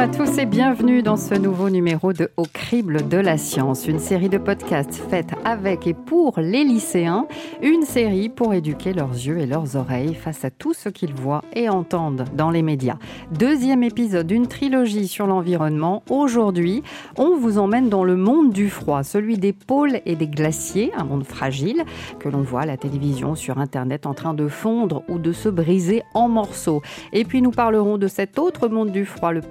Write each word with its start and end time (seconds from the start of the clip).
à 0.00 0.08
tous 0.08 0.38
et 0.38 0.46
bienvenue 0.46 1.02
dans 1.02 1.18
ce 1.18 1.34
nouveau 1.34 1.68
numéro 1.68 2.14
de 2.14 2.30
Au 2.38 2.44
crible 2.44 3.06
de 3.06 3.18
la 3.18 3.36
science, 3.36 3.86
une 3.86 3.98
série 3.98 4.30
de 4.30 4.38
podcasts 4.38 4.94
faite 4.94 5.34
avec 5.44 5.86
et 5.86 5.92
pour 5.92 6.40
les 6.40 6.64
lycéens, 6.64 7.26
une 7.60 7.82
série 7.82 8.30
pour 8.30 8.54
éduquer 8.54 8.94
leurs 8.94 9.12
yeux 9.12 9.36
et 9.36 9.44
leurs 9.44 9.76
oreilles 9.76 10.14
face 10.14 10.42
à 10.42 10.50
tout 10.50 10.72
ce 10.72 10.88
qu'ils 10.88 11.12
voient 11.12 11.44
et 11.52 11.68
entendent 11.68 12.24
dans 12.34 12.48
les 12.48 12.62
médias. 12.62 12.96
Deuxième 13.30 13.82
épisode 13.82 14.26
d'une 14.26 14.46
trilogie 14.46 15.06
sur 15.06 15.26
l'environnement. 15.26 16.02
Aujourd'hui, 16.08 16.82
on 17.18 17.36
vous 17.36 17.58
emmène 17.58 17.90
dans 17.90 18.04
le 18.04 18.16
monde 18.16 18.54
du 18.54 18.70
froid, 18.70 19.02
celui 19.02 19.36
des 19.36 19.52
pôles 19.52 20.00
et 20.06 20.16
des 20.16 20.28
glaciers, 20.28 20.92
un 20.96 21.04
monde 21.04 21.24
fragile 21.24 21.84
que 22.18 22.30
l'on 22.30 22.40
voit 22.40 22.62
à 22.62 22.66
la 22.66 22.78
télévision, 22.78 23.34
sur 23.34 23.58
Internet 23.58 24.06
en 24.06 24.14
train 24.14 24.32
de 24.32 24.48
fondre 24.48 25.02
ou 25.08 25.18
de 25.18 25.32
se 25.32 25.50
briser 25.50 26.02
en 26.14 26.30
morceaux. 26.30 26.80
Et 27.12 27.26
puis 27.26 27.42
nous 27.42 27.50
parlerons 27.50 27.98
de 27.98 28.08
cet 28.08 28.38
autre 28.38 28.68
monde 28.68 28.92
du 28.92 29.04
froid, 29.04 29.32
le 29.32 29.42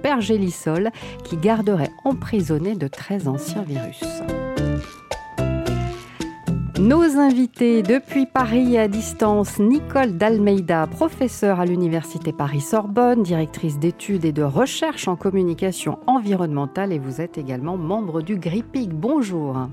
qui 1.24 1.36
garderait 1.36 1.90
emprisonné 2.04 2.74
de 2.74 2.88
très 2.88 3.28
anciens 3.28 3.62
virus. 3.62 4.02
Nos 6.80 7.18
invités 7.18 7.82
depuis 7.82 8.24
Paris 8.24 8.78
à 8.78 8.88
distance, 8.88 9.58
Nicole 9.58 10.16
Dalmeida, 10.16 10.86
professeure 10.86 11.60
à 11.60 11.66
l'Université 11.66 12.32
Paris-Sorbonne, 12.32 13.22
directrice 13.22 13.78
d'études 13.78 14.24
et 14.24 14.32
de 14.32 14.42
recherche 14.42 15.06
en 15.06 15.14
communication 15.14 15.98
environnementale 16.06 16.94
et 16.94 16.98
vous 16.98 17.20
êtes 17.20 17.36
également 17.36 17.76
membre 17.76 18.22
du 18.22 18.38
GRIPIC. 18.38 18.94
Bonjour. 18.94 19.68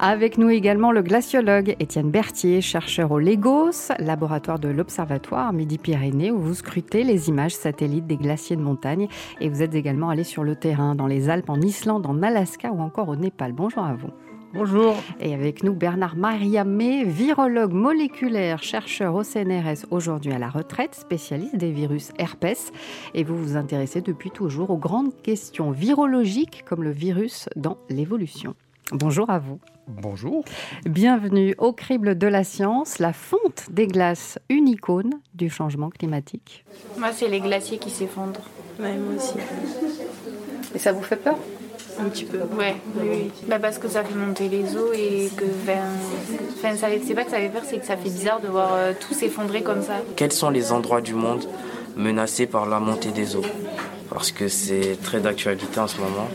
Avec 0.00 0.38
nous 0.38 0.50
également 0.50 0.92
le 0.92 1.02
glaciologue 1.02 1.76
Étienne 1.80 2.10
Berthier, 2.10 2.60
chercheur 2.60 3.12
au 3.12 3.18
Lagos, 3.18 3.92
laboratoire 3.98 4.58
de 4.58 4.68
l'Observatoire 4.68 5.52
Midi-Pyrénées, 5.52 6.30
où 6.30 6.38
vous 6.38 6.54
scrutez 6.54 7.04
les 7.04 7.28
images 7.28 7.54
satellites 7.54 8.06
des 8.06 8.16
glaciers 8.16 8.56
de 8.56 8.62
montagne. 8.62 9.08
Et 9.40 9.48
vous 9.48 9.62
êtes 9.62 9.74
également 9.74 10.10
allé 10.10 10.24
sur 10.24 10.44
le 10.44 10.56
terrain, 10.56 10.94
dans 10.94 11.06
les 11.06 11.28
Alpes, 11.28 11.48
en 11.48 11.60
Islande, 11.60 12.06
en 12.06 12.22
Alaska 12.22 12.70
ou 12.72 12.80
encore 12.80 13.08
au 13.08 13.16
Népal. 13.16 13.52
Bonjour 13.52 13.84
à 13.84 13.94
vous. 13.94 14.10
Bonjour. 14.52 14.94
Et 15.18 15.34
avec 15.34 15.64
nous 15.64 15.74
Bernard 15.74 16.14
Mariamé, 16.14 17.02
virologue 17.04 17.72
moléculaire, 17.72 18.62
chercheur 18.62 19.16
au 19.16 19.24
CNRS, 19.24 19.86
aujourd'hui 19.90 20.32
à 20.32 20.38
la 20.38 20.48
retraite, 20.48 20.94
spécialiste 20.94 21.56
des 21.56 21.72
virus 21.72 22.12
herpès. 22.18 22.70
Et 23.14 23.24
vous 23.24 23.36
vous 23.36 23.56
intéressez 23.56 24.00
depuis 24.00 24.30
toujours 24.30 24.70
aux 24.70 24.78
grandes 24.78 25.14
questions 25.22 25.72
virologiques 25.72 26.64
comme 26.68 26.84
le 26.84 26.92
virus 26.92 27.48
dans 27.56 27.78
l'évolution. 27.88 28.54
Bonjour 28.92 29.30
à 29.30 29.38
vous. 29.38 29.58
Bonjour. 29.88 30.44
Bienvenue 30.84 31.54
au 31.58 31.72
crible 31.72 32.18
de 32.18 32.26
la 32.26 32.44
science, 32.44 32.98
la 32.98 33.12
fonte 33.12 33.64
des 33.70 33.86
glaces, 33.86 34.38
une 34.50 34.68
icône 34.68 35.10
du 35.34 35.48
changement 35.48 35.88
climatique. 35.88 36.64
Moi, 36.98 37.10
c'est 37.12 37.28
les 37.28 37.40
glaciers 37.40 37.78
qui 37.78 37.90
s'effondrent. 37.90 38.48
moi 38.78 38.88
aussi. 39.16 39.34
Et 40.74 40.78
ça 40.78 40.92
vous 40.92 41.02
fait 41.02 41.16
peur? 41.16 41.38
Un 41.98 42.08
petit 42.08 42.24
peu. 42.24 42.38
Ouais, 42.58 42.74
oui, 43.00 43.30
bah 43.46 43.60
parce 43.60 43.78
que 43.78 43.86
ça 43.86 44.02
fait 44.02 44.16
monter 44.16 44.48
les 44.48 44.76
eaux 44.76 44.92
et 44.92 45.30
que. 45.36 45.44
Enfin, 45.44 46.74
c'est 46.74 47.14
pas 47.14 47.24
que 47.24 47.30
ça 47.30 47.36
fait 47.36 47.48
peur, 47.48 47.62
c'est 47.64 47.78
que 47.78 47.86
ça 47.86 47.96
fait 47.96 48.10
bizarre 48.10 48.40
de 48.40 48.48
voir 48.48 48.70
euh, 48.72 48.92
tout 48.98 49.14
s'effondrer 49.14 49.62
comme 49.62 49.80
ça. 49.80 49.94
Quels 50.16 50.32
sont 50.32 50.50
les 50.50 50.72
endroits 50.72 51.00
du 51.00 51.14
monde 51.14 51.44
menacés 51.96 52.46
par 52.46 52.66
la 52.66 52.80
montée 52.80 53.12
des 53.12 53.36
eaux? 53.36 53.44
Parce 54.10 54.32
que 54.32 54.48
c'est 54.48 54.98
très 55.02 55.20
d'actualité 55.20 55.80
en 55.80 55.88
ce 55.88 55.98
moment 55.98 56.28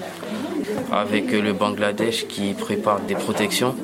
avec 0.92 1.32
le 1.32 1.54
Bangladesh 1.54 2.28
qui 2.28 2.54
prépare 2.54 3.00
des 3.02 3.16
protections 3.16 3.76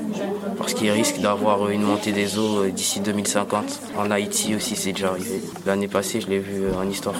parce 0.57 0.73
qu'il 0.73 0.89
risque 0.91 1.19
d'avoir 1.19 1.69
une 1.69 1.83
montée 1.83 2.11
des 2.11 2.37
eaux 2.37 2.63
euh, 2.63 2.71
d'ici 2.71 2.99
2050. 2.99 3.81
En 3.97 4.09
Haïti 4.09 4.55
aussi, 4.55 4.75
c'est 4.75 4.93
déjà 4.93 5.09
arrivé. 5.09 5.41
L'année 5.65 5.87
passée, 5.87 6.21
je 6.21 6.27
l'ai 6.27 6.39
vu 6.39 6.63
euh, 6.63 6.75
en 6.75 6.89
histoire. 6.89 7.15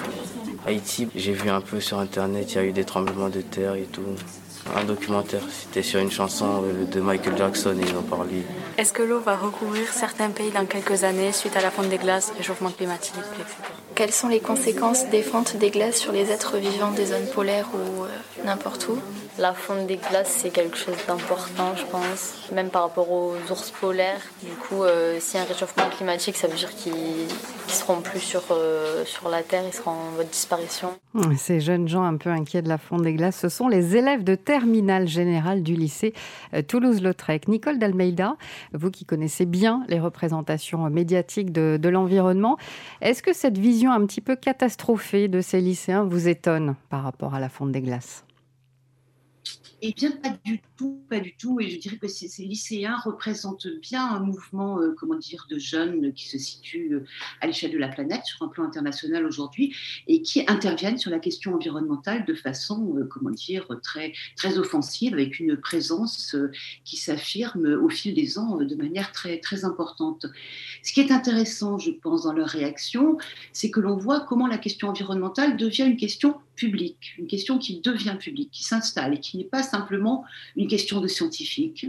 Haïti, 0.65 1.08
j'ai 1.15 1.33
vu 1.33 1.49
un 1.49 1.61
peu 1.61 1.80
sur 1.80 1.99
internet, 1.99 2.54
il 2.54 2.55
y 2.55 2.59
a 2.59 2.64
eu 2.64 2.71
des 2.71 2.86
tremblements 2.86 3.30
de 3.30 3.42
terre 3.42 3.75
et 3.75 3.83
tout. 3.92 4.02
Un 4.75 4.83
documentaire, 4.83 5.42
c'était 5.52 5.83
sur 5.83 5.99
une 5.99 6.11
chanson 6.11 6.64
euh, 6.64 6.86
de 6.86 6.99
Michael 6.99 7.37
Jackson 7.37 7.75
et 7.80 7.87
ils 7.87 7.98
en 7.98 8.02
parlaient. 8.02 8.43
Est-ce 8.77 8.93
que 8.93 9.04
l'eau 9.04 9.20
va 9.20 9.36
recouvrir 9.36 9.92
certains 9.92 10.30
pays 10.30 10.52
dans 10.52 10.65
quelques 10.65 11.04
années 11.04 11.31
suite 11.31 11.55
à 11.55 11.61
la 11.61 11.70
fonte 11.71 11.89
des 11.89 11.98
glaces, 11.98 12.31
réchauffement 12.37 12.71
climatique, 12.71 13.14
etc. 13.39 13.85
Quelles 13.95 14.11
sont 14.11 14.28
les 14.28 14.42
conséquences 14.42 15.08
des 15.10 15.22
fontes 15.22 15.56
des 15.56 15.72
glaces 15.72 15.95
sur 15.95 16.11
les 16.11 16.30
êtres 16.30 16.58
vivants 16.58 16.92
des 16.92 17.06
zones 17.06 17.28
polaires 17.33 17.70
ou 17.73 18.04
n'importe 18.45 18.89
où? 18.89 19.00
La 19.38 19.54
fonte 19.54 19.88
des 19.88 19.98
glaces, 19.98 20.38
c'est 20.42 20.50
quelque 20.50 20.78
chose 20.78 20.96
d'important, 21.08 21.76
je 21.76 21.86
pense, 21.86 22.50
même 22.54 22.70
par 22.70 22.84
rapport 22.84 23.12
aux 23.12 23.36
ours 23.50 23.72
polaires. 23.72 24.22
Du 24.42 24.54
coup, 24.54 24.84
euh, 24.84 25.18
s'il 25.20 25.40
y 25.40 25.44
a 25.44 25.46
un 25.46 25.48
réchauffement 25.48 25.90
climatique, 25.90 26.38
ça 26.38 26.48
veut 26.48 26.56
dire 26.56 26.73
qu'ils 26.76 26.94
ne 26.94 27.72
seront 27.72 28.02
plus 28.02 28.20
sur, 28.20 28.44
euh, 28.52 29.04
sur 29.06 29.30
la 29.30 29.44
Terre, 29.44 29.64
ils 29.68 29.73
seront 29.73 29.92
en 29.92 30.12
voie 30.16 30.23
de 30.23 30.30
disparition. 30.30 30.90
Ces 31.38 31.60
jeunes 31.60 31.88
gens 31.88 32.04
un 32.04 32.18
peu 32.18 32.30
inquiets 32.30 32.62
de 32.62 32.70
la 32.70 32.78
fonte 32.78 33.02
des 33.02 33.14
glaces, 33.14 33.38
ce 33.38 33.50
sont 33.50 33.68
les 33.68 33.96
élèves 33.96 34.23
de 34.23 34.36
terminale 34.36 35.08
générale 35.08 35.64
du 35.64 35.76
lycée 35.76 36.14
euh, 36.54 36.62
Toulouse-Lautrec. 36.62 37.48
Nicole 37.48 37.80
Dalmeida, 37.80 38.36
vous 38.73 38.92
qui 38.92 39.06
connaissez 39.06 39.46
bien 39.46 39.84
les 39.88 40.00
représentations 40.00 40.90
médiatiques 40.90 41.52
de, 41.52 41.78
de 41.82 41.90
l'environnement, 41.90 42.58
est-ce 43.02 43.22
que 43.22 43.34
cette 43.34 43.58
vision 43.58 43.92
un 43.92 44.06
petit 44.06 44.22
peu 44.22 44.36
catastrophée 44.36 45.28
de 45.28 45.42
ces 45.42 45.60
lycéens 45.60 46.04
vous 46.04 46.28
étonne 46.28 46.76
par 46.90 47.04
rapport 47.04 47.34
à 47.34 47.40
la 47.40 47.50
fonte 47.50 47.72
des 47.72 47.82
glaces? 47.82 48.24
Eh 49.81 49.93
bien, 49.93 50.11
pas 50.11 50.37
du 50.43 50.61
tout, 50.77 51.02
pas 51.09 51.19
du 51.19 51.36
tout. 51.36 51.59
Et 51.59 51.69
je 51.69 51.77
dirais 51.77 51.97
que 51.97 52.08
ces, 52.08 52.27
lycéens 52.43 52.97
représentent 53.03 53.67
bien 53.81 54.05
un 54.08 54.19
mouvement, 54.19 54.80
euh, 54.80 54.93
comment 54.97 55.15
dire, 55.15 55.47
de 55.49 55.58
jeunes 55.58 56.13
qui 56.13 56.30
se 56.30 56.37
situent 56.37 56.93
euh, 56.93 57.05
à 57.41 57.47
l'échelle 57.47 57.71
de 57.71 57.77
la 57.77 57.89
planète, 57.89 58.23
sur 58.25 58.41
un 58.43 58.47
plan 58.47 58.63
international 58.63 59.25
aujourd'hui, 59.25 59.75
et 60.08 60.21
qui 60.21 60.43
interviennent 60.47 60.97
sur 60.97 61.11
la 61.11 61.19
question 61.19 61.55
environnementale 61.55 62.25
de 62.25 62.33
façon, 62.33 62.95
euh, 62.97 63.05
comment 63.05 63.31
dire, 63.31 63.67
très, 63.83 64.13
très 64.37 64.58
offensive, 64.58 65.13
avec 65.13 65.39
une 65.39 65.58
présence 65.58 66.36
qui 66.83 66.95
s'affirme 66.95 67.65
au 67.65 67.89
fil 67.89 68.13
des 68.13 68.39
ans 68.39 68.57
de 68.57 68.75
manière 68.75 69.11
très, 69.11 69.39
très 69.39 69.65
importante. 69.65 70.25
Ce 70.83 70.93
qui 70.93 71.02
est 71.02 71.11
intéressant, 71.11 71.77
je 71.77 71.92
pense, 71.92 72.23
dans 72.23 72.33
leur 72.33 72.47
réaction, 72.47 73.17
c'est 73.52 73.71
que 73.71 73.81
l'on 73.81 73.97
voit 73.97 74.21
comment 74.21 74.47
la 74.47 74.57
question 74.57 74.87
environnementale 74.87 75.57
devient 75.57 75.83
une 75.83 75.97
question 75.97 76.36
une 77.17 77.27
question 77.27 77.58
qui 77.58 77.80
devient 77.82 78.17
publique, 78.20 78.52
qui 78.52 78.64
s'installe 78.64 79.14
et 79.14 79.20
qui 79.20 79.38
n'est 79.38 79.43
pas 79.43 79.64
simplement 79.64 80.23
une 80.55 80.67
question 80.67 81.02
de 81.02 81.08
scientifique, 81.08 81.88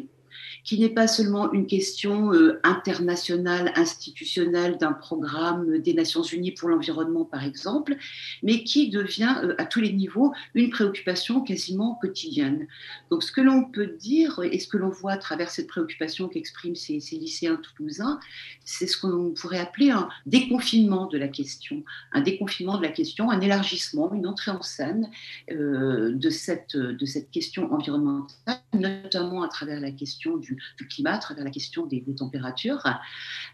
qui 0.65 0.79
n'est 0.79 0.89
pas 0.89 1.07
seulement 1.07 1.53
une 1.53 1.67
question 1.67 2.33
euh, 2.33 2.61
internationale, 2.63 3.73
institutionnelle 3.77 4.79
d'un 4.79 4.93
programme 4.93 5.79
des 5.79 5.95
Nations 5.95 6.23
Unies 6.23 6.53
pour 6.53 6.69
l'environnement, 6.69 7.25
par 7.25 7.45
exemple, 7.45 7.97
mais 8.43 8.65
qui 8.65 8.91
devient 8.91 9.37
euh, 9.43 9.55
à 9.59 9.65
tous 9.65 9.81
les 9.81 9.93
niveaux 9.93 10.33
une 10.55 10.71
préoccupation 10.71 11.41
quasiment 11.41 11.95
quotidienne. 12.01 12.67
Donc 13.11 13.23
ce 13.23 13.33
que 13.33 13.41
l'on 13.41 13.65
peut 13.65 13.87
dire 13.99 14.41
et 14.43 14.59
ce 14.59 14.69
que 14.69 14.77
l'on 14.77 14.89
voit 14.89 15.13
à 15.13 15.19
travers 15.19 15.51
cette 15.51 15.67
préoccupation 15.67 16.29
qu'expriment 16.29 16.75
ces, 16.75 16.99
lycéens 17.13 17.57
toulousains, 17.57 18.19
c'est 18.65 18.87
ce 18.87 18.99
qu'on 18.99 19.33
pourrait 19.33 19.59
appeler 19.59 19.91
un 19.91 20.09
déconfinement 20.27 21.07
de 21.07 21.19
la 21.19 21.29
question, 21.29 21.85
un 22.13 22.21
déconfinement 22.21 22.79
de 22.79 22.83
la 22.83 22.91
question, 22.91 23.31
un 23.31 23.41
élargissement, 23.41 24.13
une 24.13 24.27
entrée 24.27 24.51
en 24.51 24.63
scène 24.63 25.11
euh, 25.51 26.13
de 26.13 26.31
cette 26.31 27.31
question 27.31 27.73
environnementale, 27.73 28.61
notamment 28.75 29.43
à 29.43 29.49
travers 29.49 29.81
la 29.81 29.91
question 29.91 30.36
du 30.39 30.57
du, 30.79 30.87
climat, 30.87 31.15
à 31.15 31.19
travers 31.19 31.45
la 31.45 31.51
question 31.51 31.87
des, 31.87 32.05
températures. 32.17 32.83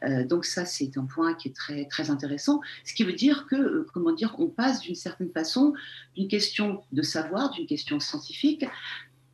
Euh, 0.05 0.25
donc 0.27 0.45
ça, 0.45 0.65
c'est 0.65 0.97
un 0.97 1.05
point 1.05 1.35
qui 1.35 1.49
est 1.49 1.57
très, 1.57 1.87
très 1.87 2.11
intéressant. 2.11 2.61
Ce 2.85 2.95
qui 2.95 3.05
veut 3.05 3.13
dire 3.13 3.47
que, 3.47 3.57
euh, 3.57 3.87
comment 3.93 4.13
dire, 4.13 4.35
on 4.39 4.49
passe 4.49 4.81
d'une 4.81 4.95
certaine 4.95 5.31
façon 5.31 5.75
d'une 6.15 6.29
question 6.29 6.83
de 6.93 7.03
savoir, 7.03 7.51
d'une 7.51 7.67
question 7.67 7.99
scientifique, 7.99 8.65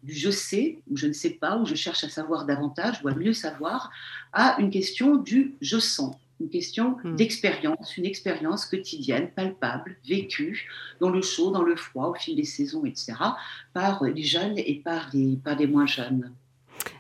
du 0.02 0.14
je 0.14 0.30
sais, 0.30 0.78
ou 0.88 0.96
je 0.96 1.06
ne 1.06 1.12
sais 1.12 1.30
pas, 1.30 1.58
ou 1.58 1.66
je 1.66 1.74
cherche 1.74 2.04
à 2.04 2.08
savoir 2.08 2.46
davantage, 2.46 3.02
ou 3.02 3.08
à 3.08 3.14
mieux 3.14 3.32
savoir, 3.32 3.90
à 4.32 4.56
une 4.60 4.70
question 4.70 5.16
du 5.16 5.56
je 5.60 5.78
sens 5.78 6.14
une 6.40 6.50
question 6.50 6.96
hmm. 7.02 7.16
d'expérience, 7.16 7.96
une 7.96 8.06
expérience 8.06 8.66
quotidienne, 8.66 9.30
palpable, 9.34 9.96
vécue, 10.06 10.68
dans 11.00 11.10
le 11.10 11.22
chaud, 11.22 11.50
dans 11.50 11.62
le 11.62 11.76
froid, 11.76 12.08
au 12.08 12.14
fil 12.14 12.36
des 12.36 12.44
saisons, 12.44 12.84
etc., 12.84 13.14
par 13.72 14.04
les 14.04 14.22
jeunes 14.22 14.58
et 14.58 14.80
par 14.84 15.10
les, 15.12 15.36
par 15.36 15.56
les 15.56 15.66
moins 15.66 15.86
jeunes. 15.86 16.32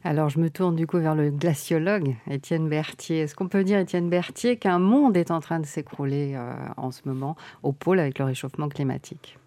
Alors, 0.04 0.28
je 0.28 0.38
me 0.38 0.50
tourne 0.50 0.76
du 0.76 0.86
coup 0.86 0.98
vers 0.98 1.14
le 1.14 1.30
glaciologue 1.30 2.16
Étienne 2.30 2.68
Berthier. 2.68 3.20
Est-ce 3.20 3.34
qu'on 3.34 3.48
peut 3.48 3.64
dire, 3.64 3.78
Étienne 3.78 4.08
Berthier, 4.08 4.56
qu'un 4.56 4.78
monde 4.78 5.16
est 5.16 5.30
en 5.30 5.40
train 5.40 5.60
de 5.60 5.66
s'écrouler 5.66 6.34
euh, 6.34 6.52
en 6.76 6.90
ce 6.90 7.02
moment 7.04 7.36
au 7.62 7.72
pôle 7.72 8.00
avec 8.00 8.18
le 8.18 8.24
réchauffement 8.24 8.68
climatique? 8.68 9.38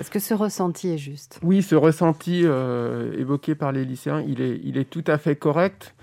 Est-ce 0.00 0.10
que 0.10 0.18
ce 0.18 0.34
ressenti 0.34 0.90
est 0.90 0.98
juste 0.98 1.38
Oui, 1.42 1.62
ce 1.62 1.74
ressenti 1.74 2.42
euh, 2.44 3.12
évoqué 3.18 3.54
par 3.54 3.72
les 3.72 3.84
lycéens, 3.84 4.24
il 4.26 4.40
est, 4.40 4.60
il 4.64 4.78
est 4.78 4.88
tout 4.88 5.04
à 5.06 5.18
fait 5.18 5.36
correct. 5.36 5.94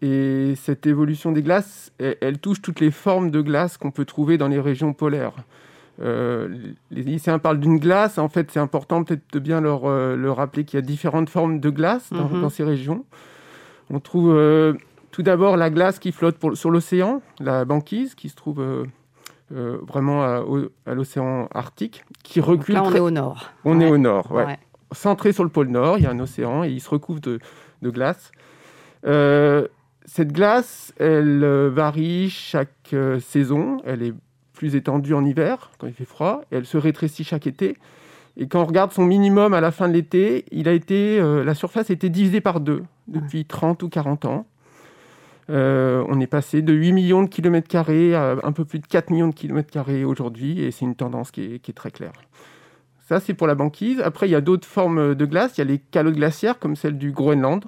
Et 0.00 0.54
cette 0.54 0.86
évolution 0.86 1.32
des 1.32 1.42
glaces, 1.42 1.90
elle 1.98 2.38
touche 2.38 2.62
toutes 2.62 2.78
les 2.78 2.92
formes 2.92 3.32
de 3.32 3.40
glace 3.40 3.76
qu'on 3.78 3.90
peut 3.90 4.04
trouver 4.04 4.38
dans 4.38 4.46
les 4.46 4.60
régions 4.60 4.92
polaires. 4.92 5.32
Euh, 6.00 6.48
les 6.90 7.02
lycéens 7.02 7.38
parlent 7.38 7.58
d'une 7.58 7.78
glace. 7.78 8.18
En 8.18 8.28
fait, 8.28 8.50
c'est 8.50 8.60
important 8.60 9.02
peut-être 9.02 9.24
de 9.32 9.38
bien 9.38 9.60
leur, 9.60 9.84
euh, 9.84 10.16
leur 10.16 10.36
rappeler 10.36 10.64
qu'il 10.64 10.78
y 10.78 10.82
a 10.82 10.86
différentes 10.86 11.28
formes 11.28 11.60
de 11.60 11.70
glace 11.70 12.10
dans, 12.12 12.28
mhm. 12.28 12.50
ces 12.50 12.64
régions. 12.64 13.04
On 13.90 14.00
trouve 14.00 14.32
euh, 14.32 14.74
tout 15.10 15.22
d'abord 15.22 15.56
la 15.56 15.70
glace 15.70 15.98
qui 15.98 16.12
flotte 16.12 16.36
sur 16.54 16.70
l'océan, 16.70 17.20
la 17.40 17.64
banquise 17.64 18.14
qui 18.14 18.28
se 18.28 18.36
trouve 18.36 18.64
vraiment 19.50 20.22
à, 20.22 20.94
l'océan 20.94 21.48
Arctique, 21.54 22.04
qui 22.22 22.40
recule. 22.40 22.74
là, 22.74 22.84
on 22.84 22.94
est 22.94 23.00
au 23.00 23.10
nord. 23.10 23.50
On 23.64 23.80
est 23.80 23.90
au 23.90 23.98
nord, 23.98 24.30
ouais. 24.32 24.58
Centré 24.92 25.32
sur 25.32 25.44
le 25.44 25.50
pôle 25.50 25.68
Nord, 25.68 25.98
il 25.98 26.04
y 26.04 26.06
a 26.06 26.10
un 26.10 26.18
océan 26.18 26.64
et 26.64 26.70
il 26.70 26.80
se 26.80 26.88
recouvre 26.88 27.20
de, 27.20 27.40
de 27.82 27.90
glace. 27.90 28.30
cette 29.02 30.32
glace, 30.32 30.94
elle 30.98 31.44
varie 31.72 32.30
chaque 32.30 32.94
saison. 33.20 33.78
Elle 33.84 34.02
est 34.02 34.14
plus 34.58 34.74
étendue 34.74 35.14
en 35.14 35.24
hiver, 35.24 35.70
quand 35.78 35.86
il 35.86 35.94
fait 35.94 36.04
froid, 36.04 36.42
et 36.50 36.56
elle 36.56 36.66
se 36.66 36.76
rétrécit 36.76 37.22
chaque 37.22 37.46
été. 37.46 37.76
Et 38.36 38.48
quand 38.48 38.60
on 38.60 38.64
regarde 38.64 38.92
son 38.92 39.04
minimum 39.04 39.54
à 39.54 39.60
la 39.60 39.70
fin 39.70 39.88
de 39.88 39.94
l'été, 39.94 40.44
il 40.50 40.68
a 40.68 40.72
été, 40.72 41.20
euh, 41.20 41.44
la 41.44 41.54
surface 41.54 41.90
a 41.90 41.92
été 41.92 42.10
divisée 42.10 42.40
par 42.40 42.60
deux 42.60 42.82
depuis 43.06 43.44
30 43.44 43.84
ou 43.84 43.88
40 43.88 44.24
ans. 44.24 44.46
Euh, 45.48 46.04
on 46.08 46.20
est 46.20 46.26
passé 46.26 46.60
de 46.60 46.72
8 46.72 46.92
millions 46.92 47.22
de 47.22 47.28
kilomètres 47.28 47.68
carrés 47.68 48.16
à 48.16 48.36
un 48.42 48.52
peu 48.52 48.64
plus 48.64 48.80
de 48.80 48.86
4 48.86 49.10
millions 49.10 49.28
de 49.28 49.34
kilomètres 49.34 49.70
carrés 49.70 50.04
aujourd'hui, 50.04 50.60
et 50.60 50.72
c'est 50.72 50.84
une 50.84 50.96
tendance 50.96 51.30
qui 51.30 51.60
est, 51.64 51.72
très 51.72 51.92
claire. 51.92 52.12
Ça, 53.08 53.20
c'est 53.20 53.34
pour 53.34 53.46
la 53.46 53.54
banquise. 53.54 54.00
Après, 54.00 54.28
il 54.28 54.32
y 54.32 54.34
a 54.36 54.40
d'autres 54.40 54.66
formes 54.66 55.14
de 55.14 55.24
glace. 55.24 55.56
Il 55.56 55.60
y 55.60 55.62
a 55.62 55.64
les 55.64 55.78
calottes 55.78 56.16
glaciaires, 56.16 56.58
comme 56.58 56.74
celle 56.74 56.98
du 56.98 57.12
Groenland, 57.12 57.64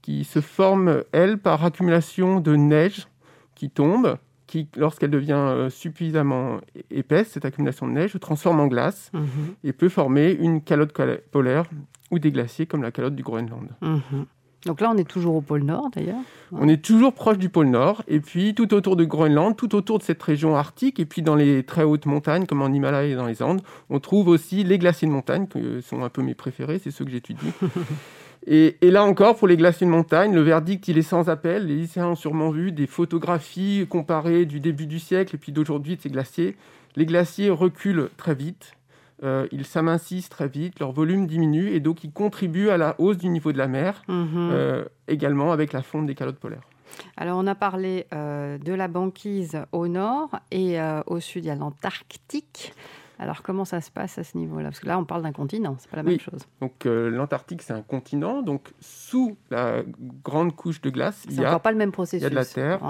qui 0.00 0.24
se 0.24 0.40
forment, 0.40 1.04
elles, 1.12 1.38
par 1.38 1.62
accumulation 1.62 2.40
de 2.40 2.56
neige 2.56 3.06
qui 3.54 3.68
tombe 3.68 4.16
qui, 4.52 4.68
lorsqu'elle 4.76 5.10
devient 5.10 5.32
euh, 5.32 5.70
suffisamment 5.70 6.60
épaisse, 6.90 7.30
cette 7.30 7.46
accumulation 7.46 7.86
de 7.86 7.92
neige 7.92 8.12
se 8.12 8.18
transforme 8.18 8.60
en 8.60 8.66
glace 8.66 9.10
mhm. 9.14 9.54
et 9.64 9.72
peut 9.72 9.88
former 9.88 10.30
une 10.30 10.60
calotte 10.60 10.92
polaire 11.30 11.64
ou 12.10 12.18
des 12.18 12.30
glaciers 12.30 12.66
comme 12.66 12.82
la 12.82 12.90
calotte 12.90 13.14
du 13.14 13.22
Groenland. 13.22 13.70
Mhm. 13.80 14.26
Donc 14.66 14.82
là, 14.82 14.92
on 14.94 14.98
est 14.98 15.08
toujours 15.08 15.36
au 15.36 15.40
pôle 15.40 15.62
Nord, 15.62 15.88
d'ailleurs. 15.90 16.20
On 16.52 16.68
est 16.68 16.84
toujours 16.84 17.14
proche 17.14 17.38
du 17.38 17.48
pôle 17.48 17.68
Nord, 17.68 18.02
et 18.08 18.20
puis 18.20 18.54
tout 18.54 18.74
autour 18.74 18.94
de 18.94 19.04
Groenland, 19.04 19.56
tout 19.56 19.74
autour 19.74 19.98
de 19.98 20.04
cette 20.04 20.22
région 20.22 20.54
arctique, 20.54 21.00
et 21.00 21.06
puis 21.06 21.22
dans 21.22 21.34
les 21.34 21.62
très 21.62 21.82
hautes 21.82 22.04
montagnes, 22.04 22.44
comme 22.44 22.60
en 22.60 22.68
Himalaya 22.68 23.08
et 23.08 23.16
dans 23.16 23.26
les 23.26 23.42
Andes, 23.42 23.62
on 23.88 24.00
trouve 24.00 24.28
aussi 24.28 24.64
les 24.64 24.78
glaciers 24.78 25.08
de 25.08 25.12
montagne, 25.12 25.46
qui 25.46 25.80
sont 25.80 26.04
un 26.04 26.10
peu 26.10 26.22
mes 26.22 26.34
préférés, 26.34 26.78
c'est 26.78 26.90
ceux 26.90 27.06
que 27.06 27.10
j'étudie. 27.10 27.52
Et, 28.46 28.76
là 28.82 29.04
encore, 29.04 29.36
pour 29.36 29.46
les 29.46 29.56
glaciers 29.56 29.86
de 29.86 29.92
montagne, 29.92 30.34
le 30.34 30.40
verdict, 30.40 30.88
il 30.88 30.98
est 30.98 31.02
sans 31.02 31.28
appel. 31.28 31.66
Les 31.66 31.76
lycéens 31.76 32.08
ont 32.08 32.14
sûrement 32.16 32.50
vu 32.50 32.72
des 32.72 32.86
photographies 32.86 33.86
comparées 33.88 34.46
du 34.46 34.58
début 34.58 34.86
du 34.86 34.98
siècle 34.98 35.36
et 35.36 35.38
puis 35.38 35.52
d'aujourd'hui 35.52 35.96
de 35.96 36.02
ces 36.02 36.10
glaciers. 36.10 36.56
Les 36.96 37.06
glaciers 37.06 37.50
reculent 37.50 38.10
très 38.16 38.34
vite, 38.34 38.76
euh, 39.22 39.46
ils 39.52 39.64
s'amincissent 39.64 40.28
très 40.28 40.48
vite, 40.48 40.80
leur 40.80 40.92
volume 40.92 41.26
diminue 41.26 41.70
et 41.70 41.80
donc 41.80 42.02
ils 42.04 42.12
contribuent 42.12 42.70
à 42.70 42.76
la 42.76 42.96
hausse 42.98 43.16
du 43.16 43.28
niveau 43.28 43.52
de 43.52 43.58
la 43.58 43.68
mer, 43.68 44.02
mhm. 44.08 44.28
euh, 44.34 44.84
également 45.06 45.52
avec 45.52 45.72
la 45.72 45.82
fonte 45.82 46.06
des 46.06 46.14
calottes 46.14 46.38
polaires. 46.38 46.68
Alors 47.16 47.38
on 47.38 47.46
a 47.46 47.54
parlé 47.54 48.06
euh, 48.12 48.58
de 48.58 48.74
la 48.74 48.88
banquise 48.88 49.58
au 49.70 49.86
nord 49.88 50.30
et 50.50 50.78
au 51.06 51.20
sud, 51.20 51.44
il 51.44 51.48
y 51.48 51.50
a 51.50 51.54
l'Antarctique. 51.54 52.74
Alors 53.22 53.42
comment 53.42 53.64
ça 53.64 53.80
se 53.80 53.90
passe 53.90 54.18
à 54.18 54.24
ce 54.24 54.36
niveau-là? 54.36 54.64
Parce 54.64 54.80
que 54.80 54.88
là, 54.88 54.98
on 54.98 55.04
parle 55.04 55.22
d'un 55.22 55.32
continent, 55.32 55.76
c'est 55.78 55.88
pas 55.88 55.96
la 55.96 56.02
même 56.02 56.18
chose. 56.18 56.40
Donc 56.60 56.86
euh, 56.86 57.08
l'Antarctique, 57.08 57.62
c'est 57.62 57.72
un 57.72 57.82
continent. 57.82 58.42
Donc 58.42 58.72
sous 58.80 59.36
la 59.50 59.82
grande 60.24 60.56
couche 60.56 60.80
de 60.80 60.90
glace, 60.90 61.22
il 61.30 61.40
y 61.40 61.44
a 61.44 61.58
pas 61.60 61.70
le 61.70 61.78
même 61.78 61.92
processus. 61.92 62.20
Il 62.20 62.24
y 62.24 62.26
a 62.26 62.30
de 62.30 62.34
la 62.34 62.44
terre. 62.44 62.80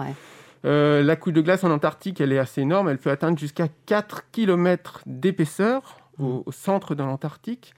Euh, 0.65 1.03
la 1.03 1.17
couche 1.17 1.35
de 1.35 1.43
glace 1.43 1.65
en 1.65 1.71
Antarctique, 1.71 2.21
elle 2.21 2.33
est 2.33 2.39
assez 2.39 2.63
énorme. 2.63 2.89
Elle 2.89 2.99
peut 2.99 3.11
atteindre 3.11 3.39
jusqu'à 3.39 3.69
4 3.85 4.31
km 4.31 5.03
d'épaisseur 5.05 5.99
au, 6.19 6.45
centre 6.51 6.95
de 6.95 7.03
l'Antarctique. 7.03 7.75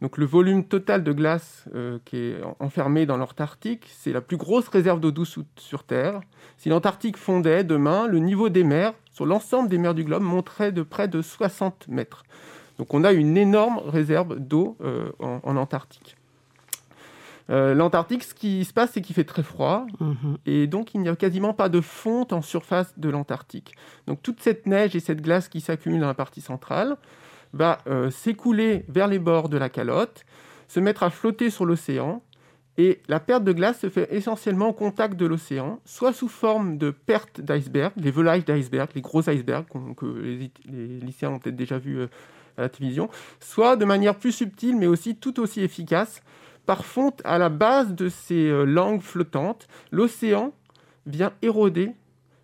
Donc 0.00 0.18
le 0.18 0.26
volume 0.26 0.64
total 0.64 1.04
de 1.04 1.12
glace 1.12 1.66
euh, 1.76 2.00
qui 2.04 2.16
est 2.16 2.40
enfermé 2.58 3.06
dans 3.06 3.16
l'Antarctique, 3.16 3.88
c'est 3.88 4.12
la 4.12 4.20
plus 4.20 4.36
grosse 4.36 4.66
réserve 4.66 4.98
d'eau 4.98 5.12
douce 5.12 5.38
sur 5.56 5.84
Terre. 5.84 6.20
Si 6.56 6.68
l'Antarctique 6.68 7.16
fondait 7.16 7.62
demain, 7.62 8.08
le 8.08 8.18
niveau 8.18 8.48
des 8.48 8.64
mers 8.64 8.94
sur 9.12 9.26
l'ensemble 9.26 9.68
des 9.68 9.78
mers 9.78 9.94
du 9.94 10.04
globe 10.04 10.22
monterait 10.22 10.72
de 10.72 10.82
près 10.82 11.08
de 11.08 11.22
60 11.22 11.88
mètres. 11.88 12.24
Donc 12.78 12.94
on 12.94 13.04
a 13.04 13.12
une 13.12 13.36
énorme 13.36 13.78
réserve 13.86 14.38
d'eau 14.38 14.76
euh, 14.82 15.10
en, 15.20 15.56
Antarctique. 15.56 16.16
Euh, 17.50 17.74
L'Antarctique, 17.74 18.22
ce 18.22 18.34
qui 18.34 18.64
se 18.64 18.72
passe, 18.72 18.92
c'est 18.92 19.02
qu'il 19.02 19.14
fait 19.14 19.24
très 19.24 19.42
froid 19.42 19.86
mhm. 20.00 20.38
et 20.46 20.66
donc 20.66 20.94
il 20.94 21.00
n'y 21.00 21.08
a 21.08 21.16
quasiment 21.16 21.52
pas 21.52 21.68
de 21.68 21.80
fonte 21.80 22.32
en 22.32 22.40
surface 22.40 22.98
de 22.98 23.08
l'Antarctique. 23.08 23.74
Donc 24.06 24.22
toute 24.22 24.40
cette 24.40 24.66
neige 24.66 24.96
et 24.96 25.00
cette 25.00 25.20
glace 25.20 25.48
qui 25.48 25.60
s'accumule 25.60 26.00
dans 26.00 26.06
la 26.06 26.14
partie 26.14 26.40
centrale, 26.40 26.96
va 27.52 27.78
euh, 27.86 28.10
s'écouler 28.10 28.84
vers 28.88 29.08
les 29.08 29.18
bords 29.18 29.48
de 29.48 29.58
la 29.58 29.68
calotte, 29.68 30.24
se 30.68 30.80
mettre 30.80 31.02
à 31.02 31.10
flotter 31.10 31.50
sur 31.50 31.66
l'océan, 31.66 32.22
et 32.78 33.00
la 33.08 33.20
perte 33.20 33.44
de 33.44 33.52
glace 33.52 33.80
se 33.80 33.90
fait 33.90 34.08
essentiellement 34.10 34.68
au 34.68 34.72
contact 34.72 35.16
de 35.16 35.26
l'océan, 35.26 35.80
soit 35.84 36.12
sous 36.12 36.28
forme 36.28 36.78
de 36.78 36.90
perte 36.90 37.40
d'iceberg, 37.40 37.92
les 37.96 38.10
volailles 38.10 38.44
d'iceberg, 38.44 38.88
les 38.94 39.02
gros 39.02 39.28
icebergs 39.28 39.66
que 39.96 40.06
les, 40.06 40.50
lycéens 41.00 41.30
ont 41.30 41.38
peut-être 41.38 41.56
déjà 41.56 41.78
vus 41.78 42.00
euh, 42.00 42.06
à 42.56 42.62
la 42.62 42.68
télévision, 42.68 43.10
soit 43.40 43.76
de 43.76 43.84
manière 43.84 44.16
plus 44.16 44.32
subtile, 44.32 44.76
mais 44.76 44.86
aussi 44.86 45.16
tout 45.16 45.38
aussi 45.40 45.60
efficace, 45.60 46.22
par 46.64 46.84
fonte 46.84 47.20
à 47.24 47.38
la 47.38 47.48
base 47.50 47.94
de 47.94 48.08
ces 48.08 48.48
euh, 48.48 48.64
langues 48.64 49.02
flottantes, 49.02 49.66
l'océan 49.90 50.52
vient 51.06 51.32
éroder 51.42 51.92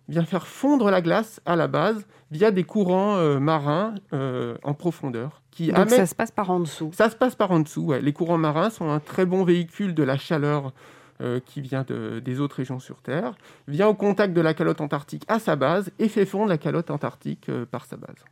vient 0.09 0.25
faire 0.25 0.47
fondre 0.47 0.89
la 0.89 1.01
glace 1.01 1.39
à 1.45 1.55
la 1.55 1.67
base 1.67 2.05
via 2.31 2.51
des 2.51 2.63
courants 2.63 3.15
euh, 3.17 3.39
marins 3.39 3.95
euh, 4.13 4.57
en 4.63 4.73
profondeur. 4.73 5.41
Qui 5.51 5.71
Donc 5.71 5.89
ça 5.89 6.05
se 6.05 6.15
passe 6.15 6.31
par 6.31 6.49
en 6.49 6.59
dessous 6.59 6.91
Ça 6.93 7.09
se 7.09 7.15
passe 7.15 7.35
par 7.35 7.51
en 7.51 7.59
dessous, 7.59 7.93
Les 8.01 8.13
courants 8.13 8.37
marins 8.37 8.69
sont 8.69 8.89
un 8.89 8.99
très 8.99 9.25
bon 9.25 9.43
véhicule 9.43 9.93
de 9.93 10.03
la 10.03 10.17
chaleur 10.17 10.73
euh, 11.21 11.39
qui 11.45 11.61
vient 11.61 11.85
des 12.23 12.39
autres 12.39 12.57
régions 12.57 12.79
sur 12.79 13.01
Terre, 13.01 13.35
vient 13.67 13.87
au 13.87 13.93
contact 13.93 14.33
de 14.33 14.41
la 14.41 14.53
calotte 14.53 14.81
antarctique 14.81 15.23
à 15.27 15.39
sa 15.39 15.55
base 15.55 15.91
et 15.99 16.09
fait 16.09 16.25
fondre 16.25 16.49
la 16.49 16.57
calotte 16.57 16.91
antarctique 16.91 17.49
par 17.71 17.85
sa 17.85 17.97
base. 17.97 18.25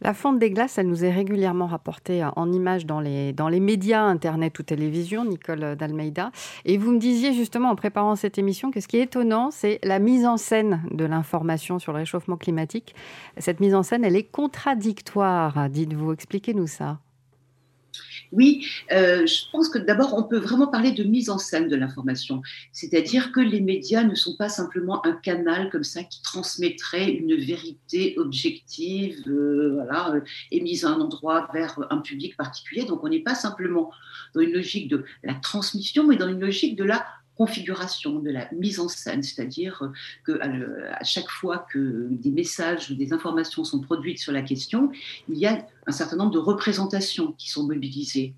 La 0.00 0.14
fonte 0.14 0.38
des 0.38 0.50
glaces, 0.50 0.78
elle 0.78 0.88
nous 0.88 1.04
est 1.04 1.12
régulièrement 1.12 1.66
rapportée 1.66 2.22
euh, 2.22 2.28
en 2.36 2.52
images 2.52 2.86
dans 2.86 3.00
les, 3.00 3.32
dans 3.32 3.48
les 3.48 3.60
médias, 3.60 4.02
Internet 4.02 4.58
ou 4.58 4.62
télévision, 4.62 5.24
Nicole 5.24 5.76
Dalmeida. 5.76 6.30
Et 6.64 6.78
vous 6.78 6.92
me 6.92 6.98
disiez 6.98 7.32
justement 7.32 7.70
en 7.70 7.76
préparant 7.76 8.16
cette 8.16 8.38
émission 8.38 8.70
que 8.70 8.80
ce 8.80 8.88
qui 8.88 8.98
est 8.98 9.02
étonnant, 9.02 9.50
c'est 9.50 9.78
la 9.82 9.98
mise 9.98 10.26
en 10.26 10.36
scène 10.36 10.82
de 10.90 11.04
l'information 11.04 11.78
sur 11.78 11.92
le 11.92 11.98
réchauffement 11.98 12.36
climatique. 12.36 12.94
Cette 13.38 13.60
mise 13.60 13.74
en 13.74 13.82
scène, 13.82 14.04
elle 14.04 14.16
est 14.16 14.24
contradictoire, 14.24 15.68
dites-vous. 15.70 16.12
Expliquez-nous 16.12 16.66
ça. 16.66 16.98
Oui, 18.34 18.66
euh, 18.90 19.26
je 19.26 19.48
pense 19.52 19.68
que 19.68 19.78
d'abord, 19.78 20.14
on 20.18 20.24
peut 20.24 20.38
vraiment 20.38 20.66
parler 20.66 20.90
de 20.90 21.04
mise 21.04 21.30
en 21.30 21.38
scène 21.38 21.68
de 21.68 21.76
l'information. 21.76 22.42
C'est-à-dire 22.72 23.30
que 23.30 23.38
les 23.38 23.60
médias 23.60 24.02
ne 24.02 24.16
sont 24.16 24.36
pas 24.36 24.48
simplement 24.48 25.06
un 25.06 25.12
canal 25.12 25.70
comme 25.70 25.84
ça 25.84 26.02
qui 26.02 26.20
transmettrait 26.20 27.12
une 27.12 27.36
vérité 27.36 28.14
objective, 28.18 29.22
euh, 29.28 29.74
voilà, 29.74 30.16
euh, 30.16 30.20
émise 30.50 30.84
à 30.84 30.88
un 30.88 31.00
endroit 31.00 31.48
vers 31.54 31.78
un 31.90 31.98
public 31.98 32.36
particulier. 32.36 32.84
Donc, 32.84 33.04
on 33.04 33.08
n'est 33.08 33.22
pas 33.22 33.36
simplement 33.36 33.92
dans 34.34 34.40
une 34.40 34.52
logique 34.52 34.88
de 34.88 35.04
la 35.22 35.34
transmission, 35.34 36.04
mais 36.04 36.16
dans 36.16 36.28
une 36.28 36.40
logique 36.40 36.74
de 36.74 36.84
la 36.84 37.06
configuration, 37.36 38.20
de 38.20 38.30
la 38.30 38.48
mise 38.52 38.80
en 38.80 38.88
scène, 38.88 39.22
c'est-à-dire 39.22 39.82
que 40.24 40.38
à 40.40 41.04
chaque 41.04 41.28
fois 41.28 41.66
que 41.70 42.08
des 42.10 42.30
messages 42.30 42.90
ou 42.90 42.94
des 42.94 43.12
informations 43.12 43.64
sont 43.64 43.80
produites 43.80 44.18
sur 44.18 44.32
la 44.32 44.42
question, 44.42 44.90
il 45.28 45.38
y 45.38 45.46
a 45.46 45.66
un 45.86 45.92
certain 45.92 46.16
nombre 46.16 46.32
de 46.32 46.38
représentations 46.38 47.32
qui 47.32 47.50
sont 47.50 47.64
mobilisées 47.64 48.34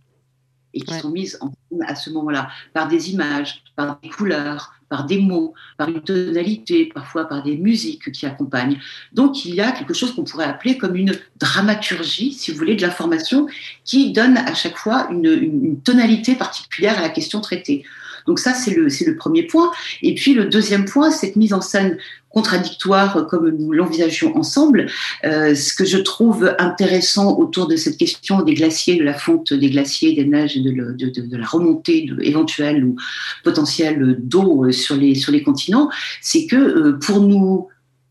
et 0.74 0.80
qui 0.80 0.94
sont 0.94 1.10
mises 1.10 1.38
en 1.40 1.48
scène 1.48 1.82
à 1.86 1.94
ce 1.94 2.10
moment-là 2.10 2.48
par 2.74 2.88
des 2.88 3.10
images, 3.10 3.62
par 3.76 3.98
des 4.02 4.10
couleurs, 4.10 4.74
par 4.88 5.04
des 5.04 5.18
mots, 5.18 5.54
par 5.78 5.88
une 5.88 6.02
tonalité, 6.02 6.90
parfois 6.94 7.24
par 7.24 7.42
des 7.42 7.56
musiques 7.56 8.12
qui 8.12 8.26
accompagnent. 8.26 8.78
Donc 9.12 9.44
il 9.44 9.54
y 9.54 9.60
a 9.60 9.72
quelque 9.72 9.94
chose 9.94 10.14
qu'on 10.14 10.24
pourrait 10.24 10.44
appeler 10.44 10.76
comme 10.78 10.96
une 10.96 11.18
dramaturgie, 11.38 12.32
si 12.32 12.52
vous 12.52 12.58
voulez, 12.58 12.76
de 12.76 12.82
l'information 12.82 13.46
qui 13.84 14.12
donne 14.12 14.36
à 14.36 14.54
chaque 14.54 14.76
fois 14.76 15.08
une, 15.10 15.26
une 15.26 15.80
tonalité 15.80 16.34
particulière 16.34 16.98
à 16.98 17.02
la 17.02 17.08
question 17.08 17.40
traitée. 17.40 17.84
Donc 18.26 18.38
ça, 18.38 18.54
c'est 18.54 18.74
le, 18.74 19.16
premier 19.16 19.44
point. 19.44 19.70
Et 20.02 20.14
puis 20.14 20.34
le 20.34 20.46
deuxième 20.46 20.84
point, 20.84 21.10
cette 21.10 21.36
mise 21.36 21.52
en 21.52 21.60
scène 21.60 21.98
contradictoire 22.30 23.26
comme 23.28 23.48
nous 23.48 23.72
l'envisagions 23.72 24.36
ensemble. 24.36 24.86
Euh, 25.24 25.54
ce 25.54 25.72
que 25.72 25.86
je 25.86 25.96
trouve 25.96 26.54
intéressant 26.58 27.38
autour 27.38 27.66
de 27.66 27.76
cette 27.76 27.96
question 27.96 28.42
des 28.42 28.52
glaciers, 28.52 28.96
de 28.96 29.04
la 29.04 29.14
fonte 29.14 29.54
des 29.54 29.70
glaciers, 29.70 30.14
des 30.14 30.26
neiges 30.26 30.56
de, 30.56 31.36
la 31.36 31.46
remontée 31.46 32.10
éventuelle 32.20 32.84
ou 32.84 32.96
potentielle 33.42 34.16
d'eau 34.18 34.70
sur 34.70 34.96
les, 34.96 35.14
sur 35.14 35.32
les 35.32 35.42
continents, 35.42 35.88
c'est 36.20 36.46
que 36.46 36.56
euh, 36.56 36.98
pour 36.98 37.20
nous 37.20 37.68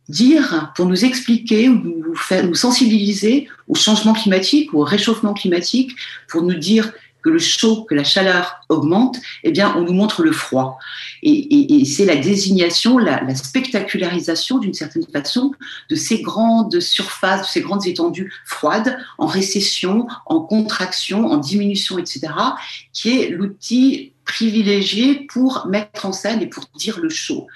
dire, 0.10 0.72
pour 0.76 0.86
nous 0.86 1.06
expliquer, 1.06 1.70
ou 1.70 1.76
nous, 1.76 2.16
faire, 2.16 2.46
nous 2.46 2.56
sensibiliser 2.56 3.48
au 3.68 3.76
changement 3.76 4.14
climatique, 4.14 4.74
au 4.74 4.82
réchauffement 4.82 5.34
climatique, 5.34 5.92
pour 6.28 6.44
nous 6.44 6.56
dire 6.56 6.92
que 7.26 7.32
le 7.32 7.40
chaud, 7.40 7.86
que 7.86 7.96
la 7.96 8.04
chaleur 8.04 8.62
augmente, 8.70 9.18
eh 9.44 9.52
bien, 9.52 9.74
on 9.76 9.82
nous 9.82 9.94
montre 9.94 10.22
le 10.22 10.32
froid. 10.32 10.78
Et, 11.24 11.84
c'est 11.86 12.06
la 12.06 12.18
désignation, 12.18 13.00
la, 13.00 13.34
spectacularisation 13.34 14.60
d'une 14.60 14.76
certaine 14.76 15.08
façon 15.08 15.52
de 15.90 15.96
ces 15.96 16.22
grandes 16.22 16.80
surfaces, 16.80 17.42
de 17.42 17.48
ces 17.48 17.62
grandes 17.62 17.88
étendues 17.88 18.32
froides, 18.46 19.00
en 19.18 19.26
récession, 19.26 20.06
en 20.28 20.40
contraction, 20.42 21.26
en 21.26 21.38
diminution, 21.38 21.98
etc., 21.98 22.28
qui 22.94 23.20
est 23.20 23.30
l'outil 23.30 24.14
privilégié 24.24 25.26
pour 25.28 25.66
mettre 25.66 26.06
en 26.06 26.14
scène 26.14 26.44
et 26.44 26.48
pour 26.48 26.66
dire 26.76 27.00
le 27.00 27.10
show. 27.10 27.48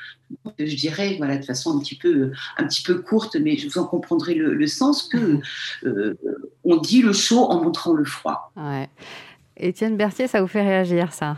je 0.58 0.76
dirais, 0.76 1.14
voilà, 1.20 1.38
de 1.38 1.46
façon 1.46 1.76
un 1.76 1.80
petit 1.80 1.96
peu, 1.96 2.32
un 2.58 2.66
petit 2.66 2.82
peu 2.82 2.96
courte, 2.96 3.36
mais 3.36 3.56
vous 3.56 3.78
en 3.78 3.86
comprendrai 3.86 4.34
le, 4.34 4.68
sens, 4.68 5.04
que 5.04 5.40
euh, 5.84 6.18
on 6.64 6.78
dit 6.78 7.04
le 7.04 7.14
chaud 7.14 7.46
en 7.52 7.64
montrant 7.64 7.94
le 7.94 8.06
froid. 8.06 8.52
Ouais. 8.56 8.90
Étienne 9.60 9.98
Berthier, 9.98 10.28
ça 10.28 10.42
vous 10.42 10.48
fait 10.48 10.64
réagir, 10.64 11.14
ça? 11.14 11.38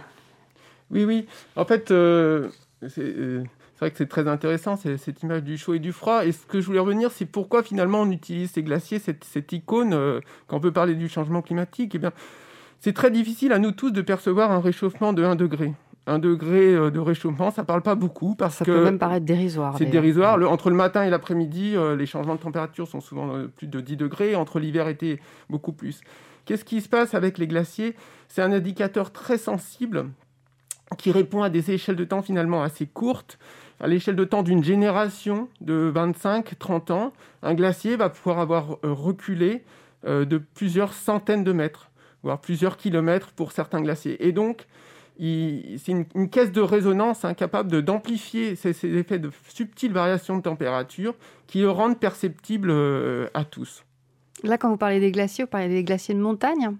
Oui, 0.90 1.06
oui. 1.06 1.26
En 1.56 1.66
fait, 1.66 1.92
euh, 1.92 2.50
c'est 2.88 3.44
c'est 3.82 3.86
vrai 3.86 3.92
que 3.94 3.98
c'est 3.98 4.10
très 4.10 4.28
intéressant, 4.28 4.76
cette 4.76 5.24
image 5.24 5.42
du 5.42 5.58
chaud 5.58 5.74
et 5.74 5.80
du 5.80 5.92
froid. 5.92 6.24
Et 6.24 6.34
ce 6.34 6.46
que 6.46 6.62
je 6.62 6.68
voulais 6.68 6.78
revenir, 6.78 7.10
c'est 7.10 7.26
pourquoi 7.26 7.64
finalement 7.64 8.02
on 8.02 8.12
utilise 8.12 8.52
ces 8.52 8.62
glaciers, 8.62 9.00
cette, 9.00 9.52
icône, 9.54 9.96
euh, 9.96 10.20
quand 10.46 10.58
on 10.58 10.60
peut 10.60 10.72
parler 10.72 10.94
du 10.94 11.10
changement 11.10 11.42
climatique? 11.42 11.96
Eh 11.96 11.98
bien, 11.98 12.12
c'est 12.80 12.94
très 12.94 13.10
difficile 13.10 13.52
à 13.52 13.58
nous 13.58 13.72
tous 13.72 13.90
de 13.90 14.04
percevoir 14.04 14.52
un 14.52 14.60
réchauffement 14.60 15.14
de 15.14 15.24
1 15.24 15.36
degré. 15.36 15.74
1 16.06 16.20
degré 16.20 16.76
euh, 16.76 16.92
de 16.92 17.00
réchauffement, 17.00 17.50
ça 17.50 17.64
ne 17.64 17.66
parle 17.66 17.82
pas 17.82 17.96
beaucoup 17.96 18.36
parce 18.36 18.58
ça 18.58 18.66
que... 18.66 18.72
Peut 18.72 18.84
même 18.84 19.00
paraître 19.00 19.26
dérisoire. 19.26 19.74
C'est 19.80 19.86
dérisoire. 19.86 20.40
entre 20.52 20.70
le 20.70 20.76
matin 20.76 21.04
et 21.04 21.10
l'après-midi, 21.10 21.76
euh, 21.76 21.96
les 21.96 22.06
changements 22.06 22.36
de 22.36 22.42
température 22.42 22.88
sont 22.88 23.02
souvent 23.02 23.34
plus 23.58 23.66
de 23.66 23.82
10 23.82 23.98
degrés. 23.98 24.36
Entre 24.36 24.60
l'hiver 24.60 24.86
et 24.86 24.92
l'été, 24.92 25.20
beaucoup 25.50 25.74
plus. 25.74 26.02
Qu'est-ce 26.46 26.66
qui 26.66 26.82
se 26.82 26.90
passe 26.90 27.14
avec 27.14 27.38
les 27.38 27.48
glaciers? 27.48 27.96
C'est 28.28 28.42
un 28.42 28.52
indicateur 28.52 29.12
très 29.12 29.38
sensible 29.38 30.10
qui 30.98 31.12
répond 31.12 31.42
à 31.42 31.50
des 31.50 31.72
échelles 31.72 31.96
de 31.96 32.04
temps 32.04 32.22
finalement 32.22 32.64
assez 32.64 32.86
courtes 32.86 33.38
à 33.82 33.88
l'échelle 33.88 34.16
de 34.16 34.24
temps 34.24 34.44
d'une 34.44 34.64
génération 34.64 35.50
de 35.60 35.92
25-30 35.94 36.92
ans, 36.92 37.14
un 37.42 37.54
glacier 37.56 37.96
va 37.96 38.10
pouvoir 38.10 38.40
avoir 38.40 38.74
euh, 38.84 38.94
reculé 38.94 39.64
euh, 40.06 40.24
de 40.24 40.38
plusieurs 40.38 40.94
centaines 40.94 41.44
de 41.44 41.52
mètres, 41.52 41.90
voire 42.22 42.40
plusieurs 42.40 42.78
kilomètres 42.78 43.32
pour 43.32 43.52
certains 43.52 43.82
glaciers. 43.82 44.26
Et 44.26 44.32
donc, 44.32 44.68
c'est 45.20 45.92
une, 46.16 46.30
caisse 46.30 46.52
de 46.52 46.62
résonance 46.62 47.26
incapable 47.26 47.82
d'amplifier 47.84 48.56
ces, 48.56 48.86
effets 48.86 49.20
de 49.20 49.30
subtiles 49.50 49.94
variations 49.94 50.38
de 50.38 50.42
température 50.42 51.14
qui 51.48 51.62
le 51.62 51.70
rendent 51.70 52.00
perceptible 52.00 52.70
euh, 52.72 53.28
à 53.34 53.44
tous. 53.44 53.84
Là, 54.44 54.58
quand 54.58 54.70
vous 54.70 54.78
parlez 54.78 55.00
des 55.00 55.12
glaciers, 55.12 55.44
vous 55.44 55.50
parlez 55.50 55.70
des 55.70 55.84
glaciers 55.84 56.16
de 56.16 56.20
montagne 56.20 56.76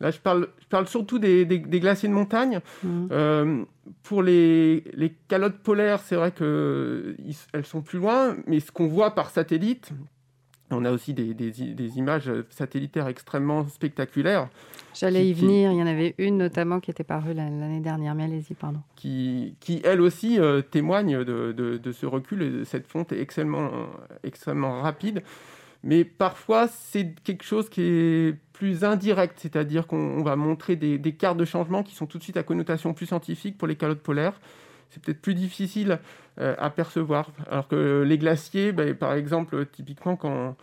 Là, 0.00 0.10
je 0.10 0.18
parle, 0.18 0.48
je 0.60 0.66
parle 0.66 0.88
surtout 0.88 1.18
des, 1.18 1.44
glaciers 1.46 2.08
de 2.08 2.14
montagne. 2.14 2.60
Mmh. 2.82 3.06
Euh, 3.12 3.64
pour 4.02 4.22
les, 4.22 4.82
calottes 5.28 5.58
polaires, 5.58 6.00
c'est 6.00 6.16
vrai 6.16 6.32
qu'elles 6.32 7.66
sont 7.66 7.82
plus 7.82 7.98
loin, 7.98 8.36
mais 8.46 8.60
ce 8.60 8.72
qu'on 8.72 8.86
voit 8.86 9.14
par 9.14 9.28
satellite, 9.28 9.90
on 10.70 10.84
a 10.86 10.92
aussi 10.92 11.12
des, 11.12 11.98
images 11.98 12.32
satellitaires 12.48 13.08
extrêmement 13.08 13.68
spectaculaires. 13.68 14.48
J'allais 14.94 15.28
y 15.28 15.34
venir, 15.34 15.70
il 15.70 15.78
y 15.78 15.82
en 15.82 15.86
avait 15.86 16.14
une 16.16 16.38
notamment 16.38 16.80
qui 16.80 16.90
était 16.90 17.04
parue 17.04 17.34
l'année 17.34 17.80
dernière, 17.80 18.14
mais 18.14 18.24
allez-y, 18.24 18.54
pardon. 18.54 18.80
Qui, 18.96 19.54
qui 19.60 19.82
elle 19.84 20.00
aussi, 20.00 20.40
euh, 20.40 20.62
témoigne 20.62 21.24
de, 21.24 21.52
de, 21.52 21.92
ce 21.92 22.06
recul 22.06 22.42
et 22.42 22.50
de 22.50 22.64
cette 22.64 22.86
fonte 22.86 23.12
extrêmement, 23.12 23.70
extrêmement 24.22 24.80
rapide 24.80 25.22
mais 25.82 26.04
parfois 26.04 26.68
c'est 26.68 27.14
quelque 27.24 27.44
chose 27.44 27.68
qui 27.68 27.82
est 27.82 28.36
plus 28.52 28.84
indirect, 28.84 29.38
c'est-à-dire 29.40 29.86
qu'on 29.86 30.22
va 30.22 30.36
montrer 30.36 30.76
des, 30.76 31.12
cartes 31.12 31.38
de 31.38 31.44
changement 31.44 31.82
qui 31.82 31.94
sont 31.94 32.06
tout 32.06 32.18
de 32.18 32.22
suite 32.22 32.36
à 32.36 32.42
connotation 32.42 32.92
plus 32.92 33.06
scientifique 33.06 33.56
pour 33.56 33.66
les 33.66 33.76
calottes 33.76 34.02
polaires. 34.02 34.38
C'est 34.90 35.02
peut-être 35.02 35.22
plus 35.22 35.34
difficile 35.34 35.98
euh, 36.40 36.54
à 36.58 36.68
percevoir. 36.68 37.30
Alors 37.50 37.68
que 37.68 38.02
les 38.06 38.18
glaciers, 38.18 38.72
ben, 38.72 38.94
par 38.94 39.14
exemple, 39.14 39.64
typiquement 39.66 40.16
quand 40.16 40.56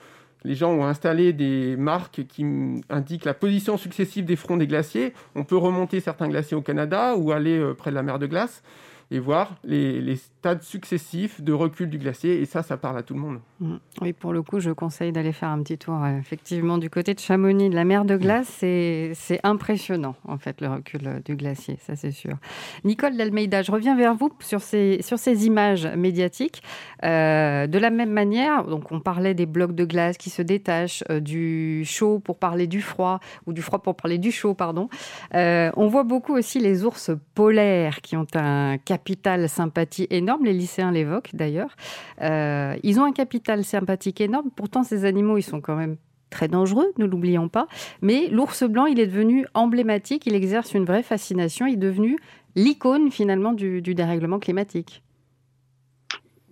les 0.43 0.53
gens 0.53 0.71
ont 0.71 0.85
installé 0.85 1.33
des 1.33 1.75
marques 1.75 2.25
qui 2.27 2.45
indiquent 2.89 3.25
la 3.25 3.33
position 3.33 3.77
successive 3.77 4.25
des 4.25 4.35
fronts 4.35 4.57
des 4.57 4.67
glaciers, 4.67 5.13
on 5.35 5.43
peut 5.43 5.57
remonter 5.57 5.99
certains 5.99 6.27
glaciers 6.27 6.55
au 6.55 6.61
Canada 6.61 7.15
ou 7.15 7.31
aller 7.31 7.57
euh, 7.57 7.73
près 7.73 7.89
de 7.89 7.95
la 7.95 8.03
mer 8.03 8.19
de 8.19 8.27
glace 8.27 8.61
et 9.09 9.19
voir 9.19 9.55
les, 9.63 10.19
stades 10.47 10.63
successifs 10.63 11.41
de 11.41 11.51
recul 11.51 11.89
du 11.89 11.97
glacier. 11.97 12.41
Et 12.41 12.45
ça, 12.45 12.63
ça 12.63 12.77
parle 12.77 12.97
à 12.97 13.03
tout 13.03 13.13
le 13.13 13.19
monde. 13.19 13.39
Mm. 13.59 13.75
Oui, 14.01 14.13
pour 14.13 14.31
le 14.31 14.41
coup, 14.41 14.61
je 14.61 14.71
conseille 14.71 15.11
d'aller 15.11 15.33
faire 15.33 15.49
un 15.49 15.61
petit 15.61 15.77
tour. 15.77 16.01
Euh, 16.01 16.17
effectivement, 16.17 16.77
du 16.77 16.89
côté 16.89 17.13
de 17.13 17.19
Chamonix, 17.19 17.69
de 17.69 17.75
la 17.75 17.83
mer 17.83 18.05
de 18.05 18.15
glace, 18.15 18.47
c'est 18.47 19.39
impressionnant, 19.43 20.15
en 20.25 20.37
fait, 20.37 20.61
le 20.61 20.69
recul 20.69 21.01
euh, 21.05 21.19
du 21.25 21.35
glacier, 21.35 21.77
ça 21.81 21.97
c'est 21.97 22.11
sûr. 22.11 22.37
Nicole 22.85 23.17
Delmeida, 23.17 23.61
je 23.61 23.71
reviens 23.71 23.97
vers 23.97 24.15
vous 24.15 24.31
sur 24.39 24.61
ces, 24.61 24.99
sur 25.01 25.19
ces 25.19 25.45
images 25.45 25.85
médiatiques. 25.85 26.63
Euh, 27.03 27.67
de 27.67 27.77
la 27.77 27.89
même 27.89 28.11
manière, 28.11 28.63
donc 28.63 28.91
on 28.91 29.01
parlait 29.01 29.33
des 29.33 29.45
blocs 29.45 29.75
de 29.75 29.83
glace 29.83 30.17
qui 30.17 30.29
se 30.29 30.41
détachent, 30.41 31.03
du 31.21 31.83
chaud 31.85 32.19
pour 32.19 32.37
parler 32.37 32.67
du 32.67 32.81
froid, 32.81 33.19
ou 33.45 33.53
du 33.53 33.61
froid 33.61 33.79
pour 33.79 33.95
parler 33.95 34.17
du 34.17 34.31
chaud, 34.31 34.53
pardon. 34.53 34.87
on 35.33 35.87
voit 35.87 36.03
beaucoup 36.03 36.35
aussi 36.35 36.59
les 36.59 36.85
ours 36.85 37.11
polaires 37.33 38.01
qui 38.01 38.15
ont 38.15 38.27
un 38.35 38.77
capital 38.77 39.49
sympathie 39.49 40.07
énorme, 40.09 40.36
les 40.43 40.53
lycéens 40.53 40.91
l'évoquent 40.91 41.31
d'ailleurs. 41.33 41.75
Euh, 42.21 42.75
ils 42.83 42.99
ont 42.99 43.03
un 43.03 43.11
capital 43.11 43.63
sympathique 43.63 44.21
énorme, 44.21 44.49
pourtant 44.55 44.83
ces 44.83 45.05
animaux, 45.05 45.37
ils 45.37 45.43
sont 45.43 45.61
quand 45.61 45.75
même 45.75 45.97
très 46.29 46.47
dangereux, 46.47 46.91
ne 46.97 47.05
l'oublions 47.05 47.49
pas. 47.49 47.67
Mais 48.01 48.27
l'ours 48.29 48.63
blanc, 48.63 48.85
il 48.85 48.99
est 48.99 49.07
devenu 49.07 49.45
emblématique, 49.53 50.25
il 50.25 50.35
exerce 50.35 50.73
une 50.73 50.85
vraie 50.85 51.03
fascination, 51.03 51.65
il 51.65 51.73
est 51.73 51.77
devenu 51.77 52.17
l'icône 52.55 53.11
finalement 53.11 53.53
du, 53.53 53.81
du 53.81 53.95
dérèglement 53.95 54.39
climatique. 54.39 55.03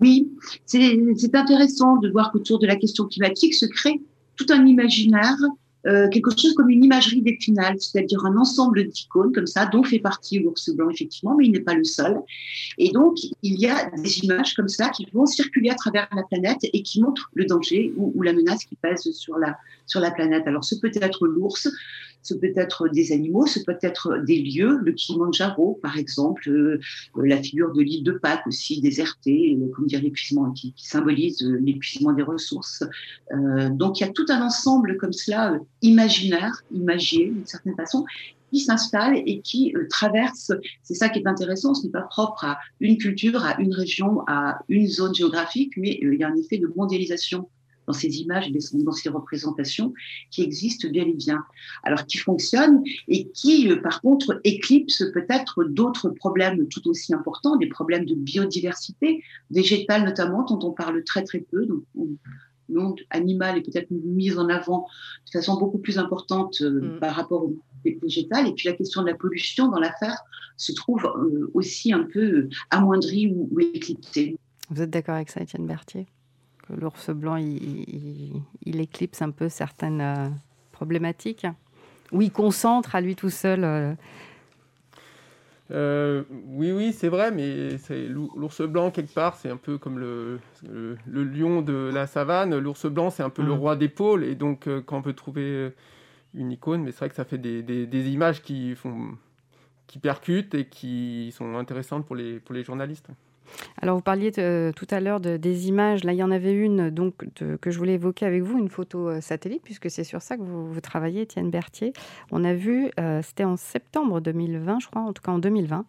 Oui, 0.02 0.30
c'est 0.66 1.36
intéressant 1.36 1.98
de 1.98 2.10
voir 2.10 2.32
qu'autour 2.32 2.60
de 2.60 2.68
la 2.68 2.76
question 2.76 3.06
climatique 3.06 3.54
se 3.54 3.66
crée 3.66 4.02
tout 4.36 4.46
un 4.50 4.66
imaginaire 4.66 5.38
euh, 5.88 6.10
quelque 6.10 6.32
chose 6.32 6.54
comme 6.54 6.70
une 6.70 6.84
imagerie 6.84 7.22
déclinale, 7.22 7.76
c'est-à-dire 7.80 8.26
un 8.26 8.38
ensemble 8.38 8.88
d'icônes 8.88 9.32
comme 9.34 9.48
ça, 9.48 9.66
dont 9.66 9.84
fait 9.84 10.00
partie 10.00 10.40
l'ours 10.40 10.70
blanc 10.70 10.90
effectivement, 10.90 11.36
mais 11.38 11.46
il 11.46 11.52
n'est 11.52 11.60
pas 11.60 11.76
le 11.76 11.84
seul. 11.84 12.20
Et 12.78 12.92
donc, 12.92 13.18
il 13.44 13.60
y 13.60 13.68
a 13.68 13.90
des 13.92 14.20
images 14.20 14.54
comme 14.56 14.68
ça 14.68 14.90
qui 14.90 15.08
vont 15.14 15.26
circuler 15.26 15.70
à 15.70 15.76
travers 15.76 16.08
la 16.16 16.24
planète 16.24 16.60
et 16.62 16.82
qui 16.82 17.02
montrent 17.02 17.30
le 17.34 17.46
danger 17.46 17.94
ou, 17.98 18.12
ou 18.16 18.22
la 18.24 18.34
menace 18.34 18.66
qui 18.66 18.76
pèse 18.76 19.10
sur 19.12 19.38
la, 19.38 19.58
sur 19.86 20.00
la 20.00 20.12
planète. 20.12 20.48
Alors, 20.48 20.64
ce 20.64 20.76
peut 20.76 20.92
être 20.94 21.28
l'ours, 21.28 21.70
ce 22.26 22.34
peut 22.34 22.52
être 22.56 22.88
des 22.90 23.12
animaux, 23.12 23.46
ce 23.46 23.60
peut 23.60 23.78
être 23.82 24.18
des 24.26 24.42
lieux, 24.42 24.80
le 24.82 24.92
Kilimanjaro 24.94 25.80
par 25.82 25.98
exemple, 25.98 26.50
euh, 26.50 26.80
la 27.16 27.42
figure 27.42 27.72
de 27.72 27.82
l'île 27.82 28.04
de 28.04 28.14
Pâques 28.14 28.48
aussi 28.48 28.82
désertée, 28.82 29.56
euh, 29.62 29.72
comme 29.76 29.86
dire 29.86 30.02
l'épuisement, 30.02 30.52
qui, 30.52 30.74
symbolise 30.76 31.44
euh, 31.44 31.60
l'épuisement 31.62 32.14
des 32.14 32.24
ressources. 32.24 32.84
donc 33.72 34.00
il 34.00 34.06
y 34.06 34.08
a 34.08 34.12
tout 34.12 34.26
un 34.30 34.42
ensemble 34.42 34.98
comme 34.98 35.14
cela, 35.14 35.60
imaginaire, 35.82 36.64
imagier 36.72 37.28
d'une 37.28 37.46
certaine 37.46 37.76
façon, 37.76 38.06
qui 38.52 38.60
s'installe 38.60 39.18
et 39.26 39.42
qui 39.42 39.74
traverse. 39.90 40.52
C'est 40.84 40.94
ça 40.94 41.10
qui 41.10 41.20
est 41.20 41.28
intéressant, 41.28 41.74
ce 41.74 41.86
n'est 41.86 41.92
pas 41.92 42.04
propre 42.04 42.46
à 42.46 42.58
une 42.80 42.98
culture, 42.98 43.44
à 43.44 43.60
une 43.60 43.74
région, 43.74 44.22
à 44.28 44.60
une 44.70 44.88
zone 44.88 45.14
géographique, 45.14 45.74
mais 45.78 46.00
il 46.02 46.16
y 46.16 46.24
a 46.24 46.30
un 46.30 46.36
effet 46.36 46.58
de 46.58 46.72
mondialisation 46.76 47.50
dans 47.88 47.94
ces 47.94 48.22
images 48.22 48.48
et 48.48 48.84
dans 48.84 48.92
ces 48.92 49.10
représentations 49.10 49.94
qui 50.32 50.44
existent 50.44 50.90
bien 50.90 51.06
et 51.06 51.14
bien. 51.14 51.44
Alors 51.84 52.06
qui 52.06 52.18
fonctionnent 52.18 52.84
et 53.08 53.30
qui, 53.30 53.72
euh, 53.72 53.82
par 53.82 54.02
contre, 54.02 54.40
éclipsent 54.44 55.12
peut-être 55.14 55.64
d'autres 55.64 56.10
problèmes 56.10 56.68
tout 56.68 56.88
aussi 56.88 57.14
importants, 57.14 57.56
des 57.58 57.68
problèmes 57.68 58.06
de 58.06 58.16
biodiversité 58.16 59.24
végétale 59.52 60.04
notamment, 60.06 60.44
dont 60.44 60.60
on 60.68 60.72
parle 60.72 61.04
très 61.04 61.24
très 61.24 61.40
peu. 61.40 61.66
Donc, 61.66 61.84
le 62.68 62.82
monde 62.82 63.00
animal 63.12 63.58
est 63.58 63.62
peut-être 63.62 63.92
mis 63.92 64.36
en 64.38 64.50
avant 64.50 64.88
de 65.28 65.32
façon 65.32 65.58
beaucoup 65.58 65.78
plus 65.78 65.98
importante 66.00 66.62
euh, 66.62 66.96
mm. 66.96 67.00
par 67.00 67.16
rapport 67.16 67.44
au 67.44 67.56
végétal. 68.02 68.48
Et 68.48 68.54
puis 68.54 68.68
la 68.68 68.76
question 68.76 69.04
de 69.04 69.08
la 69.08 69.16
pollution 69.16 69.68
dans 69.68 69.80
l'affaire 69.80 70.18
se 70.58 70.74
trouve 70.74 71.06
euh, 71.06 71.52
aussi 71.54 71.94
un 71.94 72.04
peu 72.04 72.50
amoindrie 72.72 73.28
ou, 73.28 73.50
ou 73.52 73.60
éclipsée. 73.60 74.38
Vous 74.70 74.82
êtes 74.82 74.90
d'accord 74.90 75.16
avec 75.16 75.30
ça, 75.30 75.42
Étienne 75.42 75.68
Berthier? 75.68 76.08
L'ours 76.70 77.10
blanc, 77.12 77.36
il, 77.38 78.44
éclipse 78.66 79.22
un 79.22 79.32
peu 79.32 79.50
certaines 79.50 80.02
euh, 80.02 80.30
problématiques 80.72 81.46
Ou 82.12 82.22
il 82.22 82.32
concentre 82.32 82.96
à 82.96 83.02
lui 83.02 83.16
tout 83.16 83.30
seul 83.30 83.64
euh, 83.64 83.94
euh, 85.72 86.22
oui, 86.50 86.72
oui, 86.72 86.94
c'est 86.94 87.10
vrai, 87.10 87.32
mais 87.32 87.78
l'ours 88.08 88.62
blanc, 88.62 88.92
quelque 88.92 89.14
part, 89.14 89.36
c'est 89.36 89.50
un 89.50 89.58
peu 89.58 89.80
comme 89.80 89.98
le, 89.98 90.40
lion 91.08 91.64
de 91.64 91.90
la 91.92 92.06
savane. 92.06 92.56
L'ours 92.56 92.86
blanc, 92.86 93.10
c'est 93.10 93.24
un 93.24 93.32
peu 93.32 93.42
le 93.42 93.50
mmh. 93.50 93.58
roi 93.58 93.76
des 93.76 93.90
pôles. 93.90 94.24
Et 94.26 94.36
donc, 94.36 94.70
quand 94.86 94.98
on 94.98 95.02
peut 95.02 95.14
trouver 95.14 95.74
une 96.36 96.52
icône, 96.52 96.84
mais 96.84 96.92
c'est 96.92 97.00
vrai 97.00 97.10
que 97.10 97.16
ça 97.16 97.26
fait 97.26 97.40
des, 97.40 98.10
images 98.12 98.44
qui, 98.44 98.76
font, 98.76 99.18
qui 99.88 99.98
percutent 99.98 100.54
et 100.54 100.68
qui 100.68 101.34
sont 101.36 101.56
intéressantes 101.56 102.06
pour 102.06 102.16
les, 102.16 102.40
pour 102.40 102.54
les 102.54 102.64
journalistes. 102.64 103.10
Alors, 103.82 103.96
vous 103.96 104.02
parliez 104.02 104.32
euh, 104.38 104.72
tout 104.72 104.88
à 104.90 105.00
l'heure 105.00 105.20
des 105.20 105.68
images. 105.68 106.04
Là, 106.04 106.14
il 106.14 106.18
y 106.18 106.24
en 106.24 106.32
avait 106.32 106.54
une 106.54 106.90
donc, 106.90 107.14
que 107.62 107.72
je 107.72 107.78
voulais 107.78 107.94
évoquer 107.94 108.26
avec 108.26 108.44
vous, 108.44 108.58
une 108.58 108.70
photo 108.70 109.10
euh, 109.10 109.22
satellite, 109.22 109.62
puisque 109.64 109.90
c'est 109.90 110.04
sur 110.04 110.22
ça 110.22 110.38
que 110.38 110.42
vous, 110.42 110.82
travaillez, 110.82 111.22
Étienne 111.22 111.50
Berthier. 111.50 111.94
On 112.32 112.44
a 112.44 112.54
vu, 112.54 112.92
euh, 113.00 113.22
c'était 113.22 113.44
en 113.44 113.58
septembre 113.58 114.22
2020, 114.22 114.80
je 114.80 114.88
crois, 114.88 115.02
en 115.02 115.14
tout 115.14 115.22
cas 115.22 115.32
en 115.32 115.40
2020, 115.40 115.86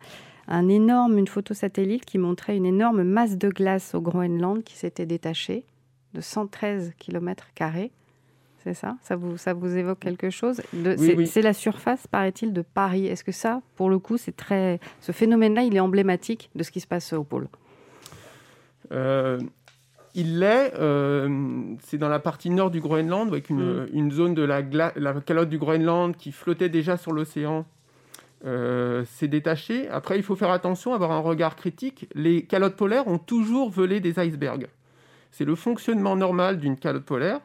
un 0.49 0.69
énorme, 0.69 1.19
une 1.19 1.27
photo 1.27 1.55
satellite 1.55 2.05
qui 2.05 2.19
montrait 2.19 2.57
une 2.57 2.67
énorme 2.67 3.03
masse 3.03 3.37
de 3.37 3.49
glace 3.49 3.95
au 3.95 4.01
Groenland 4.01 4.63
qui 4.63 4.77
s'était 4.77 5.07
détachée 5.07 5.65
de 6.15 6.21
113 6.21 6.95
km. 6.99 7.49
C'est 8.67 8.75
ça? 8.75 8.97
Ça 9.01 9.15
vous, 9.15 9.37
ça 9.37 9.55
vous 9.55 9.77
évoque 9.77 10.01
quelque 10.01 10.29
chose 10.29 10.61
oui, 10.75 11.27
C'est 11.29 11.41
la 11.41 11.53
surface, 11.53 12.09
paraît-il, 12.09 12.53
de 12.53 12.63
Paris. 12.63 13.07
Est-ce 13.07 13.23
que 13.23 13.31
ça, 13.31 13.63
pour 13.77 13.89
le 13.89 14.01
coup, 14.01 14.17
c'est 14.17 14.35
très... 14.35 14.81
Ce 15.01 15.13
phénomène-là, 15.13 15.63
il 15.63 15.77
est 15.77 15.81
emblématique 15.81 16.51
de 16.57 16.65
ce 16.65 16.73
qui 16.73 16.81
se 16.81 16.89
passe 16.89 17.13
au 17.13 17.23
pôle? 17.23 17.47
Euh, 18.91 19.39
il 20.17 20.41
l'est, 20.41 20.75
euh, 20.75 21.77
c'est 21.85 21.97
dans 21.97 22.09
la 22.09 22.19
partie 22.19 22.51
nord 22.51 22.73
du 22.73 22.81
Groenland, 22.81 23.29
avec 23.29 23.51
une, 23.51 23.85
mm. 23.85 23.89
une 23.93 24.11
zone 24.11 24.35
de 24.35 24.43
la, 24.43 24.63
la, 24.97 25.13
calotte 25.21 25.49
du 25.49 25.59
Groenland 25.59 26.17
qui 26.17 26.33
flottait 26.33 26.69
déjà 26.69 26.97
sur 26.97 27.13
l'océan. 27.13 27.67
Euh, 28.45 29.05
s'est 29.05 29.29
détaché. 29.29 29.89
Après, 29.89 30.17
il 30.17 30.23
faut 30.23 30.37
faire 30.37 30.51
attention, 30.51 30.93
avoir 30.93 31.13
un 31.13 31.21
regard 31.21 31.55
critique. 31.55 32.09
Les 32.15 32.43
calottes 32.43 32.77
polaires 32.77 33.07
ont 33.07 33.19
toujours 33.19 33.71
volé 33.71 34.01
des 34.01 34.19
icebergs. 34.19 34.67
C'est 35.31 35.45
le 35.45 35.55
fonctionnement 35.55 36.17
normal 36.17 36.59
d'une 36.59 36.77
calotte 36.77 37.05
polaire 37.05 37.41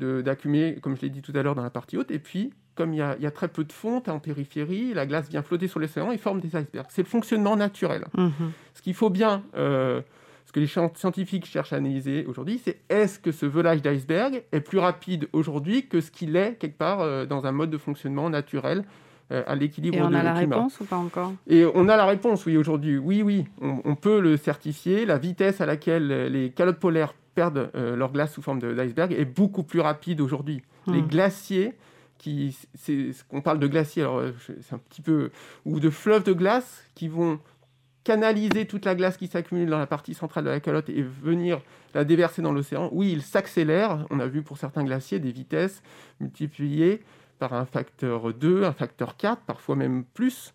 d'accumuler, 0.00 0.78
comme 0.80 0.96
je 0.96 1.02
l'ai 1.02 1.10
dit 1.10 1.22
tout 1.22 1.32
à 1.34 1.42
l'heure, 1.42 1.54
dans 1.54 1.62
la 1.62 1.70
partie 1.70 1.96
haute. 1.96 2.10
Et 2.10 2.18
puis, 2.18 2.52
comme 2.74 2.94
il 2.94 2.98
y, 2.98 3.02
a, 3.02 3.30
très 3.30 3.48
peu 3.48 3.64
de 3.64 3.72
fonte 3.72 4.08
en 4.08 4.18
périphérie, 4.20 4.94
la 4.94 5.04
glace 5.04 5.28
vient 5.28 5.42
flotter 5.42 5.68
sur 5.68 5.80
l'océan 5.80 6.12
et 6.12 6.18
forme 6.18 6.40
des 6.40 6.48
icebergs. 6.48 6.86
C'est 6.88 7.02
le 7.02 7.08
fonctionnement 7.08 7.56
naturel. 7.56 8.06
Mm-hmm. 8.16 8.30
Ce 8.74 8.82
qu'il 8.82 8.94
faut 8.94 9.10
bien 9.10 9.42
euh, 9.56 10.00
ce 10.46 10.52
que 10.52 10.60
les 10.60 10.66
scientifiques 10.66 11.44
cherchent 11.46 11.72
à 11.72 11.76
analyser 11.76 12.24
aujourd'hui, 12.26 12.60
c'est 12.64 12.80
est-ce 12.88 13.18
que 13.18 13.32
ce 13.32 13.44
volage 13.44 13.82
d'iceberg 13.82 14.42
est 14.50 14.60
plus 14.60 14.78
rapide 14.78 15.28
aujourd'hui 15.32 15.86
que 15.88 16.00
ce 16.00 16.10
qu'il 16.10 16.36
est 16.36 16.54
quelque 16.54 16.78
part 16.78 17.00
euh, 17.00 17.26
dans 17.26 17.44
un 17.44 17.52
mode 17.52 17.70
de 17.70 17.78
fonctionnement 17.78 18.30
naturel 18.30 18.84
euh, 19.30 19.42
à 19.46 19.54
l'équilibre 19.54 19.98
Et 19.98 20.02
on 20.02 20.14
a 20.14 20.22
la 20.22 20.32
réponse 20.32 20.80
ou 20.80 20.84
pas 20.86 20.96
encore? 20.96 21.34
Et 21.48 21.66
on 21.74 21.88
a 21.88 21.96
la 21.96 22.06
réponse, 22.06 22.46
oui, 22.46 22.56
aujourd'hui. 22.56 22.96
Oui, 22.96 23.22
oui, 23.22 23.44
on, 23.60 23.94
peut 23.94 24.20
le 24.20 24.36
certifier. 24.36 25.04
La 25.04 25.18
vitesse 25.18 25.60
à 25.60 25.66
laquelle 25.66 26.08
les 26.32 26.50
calottes 26.50 26.80
polaires 26.80 27.14
perdent 27.34 27.70
euh, 27.74 27.96
leur 27.96 28.12
glace 28.12 28.32
sous 28.32 28.42
forme 28.42 28.60
d'iceberg 28.60 29.12
est 29.12 29.24
beaucoup 29.24 29.62
plus 29.62 29.80
rapide 29.80 30.20
aujourd'hui. 30.20 30.62
Hmm. 30.86 30.94
Les 30.94 31.02
glaciers, 31.02 31.74
qui, 32.18 32.56
c'est 32.74 33.12
ce 33.12 33.24
qu'on 33.24 33.40
parle 33.40 33.58
de 33.58 33.66
glaciers, 33.66 34.02
alors 34.02 34.22
c'est 34.46 34.74
un 34.74 34.78
petit 34.78 35.02
peu, 35.02 35.30
ou 35.64 35.80
de 35.80 35.90
fleuves 35.90 36.24
de 36.24 36.32
glace 36.32 36.84
qui 36.94 37.08
vont 37.08 37.40
canaliser 38.04 38.66
toute 38.66 38.84
la 38.84 38.94
glace 38.94 39.16
qui 39.16 39.26
s'accumule 39.26 39.68
dans 39.68 39.78
la 39.78 39.86
partie 39.86 40.14
centrale 40.14 40.44
de 40.44 40.50
la 40.50 40.60
calotte 40.60 40.88
et 40.88 41.02
venir 41.02 41.60
la 41.94 42.04
déverser 42.04 42.42
dans 42.42 42.52
l'océan, 42.52 42.88
oui, 42.92 43.12
il 43.12 43.22
s'accélère. 43.22 44.06
On 44.10 44.20
a 44.20 44.26
vu 44.26 44.42
pour 44.42 44.58
certains 44.58 44.84
glaciers 44.84 45.18
des 45.18 45.32
vitesses 45.32 45.82
multipliées 46.20 47.02
par 47.38 47.52
un 47.52 47.64
facteur 47.64 48.32
2, 48.32 48.64
un 48.64 48.72
facteur 48.72 49.16
4, 49.16 49.42
parfois 49.42 49.76
même 49.76 50.04
plus. 50.04 50.54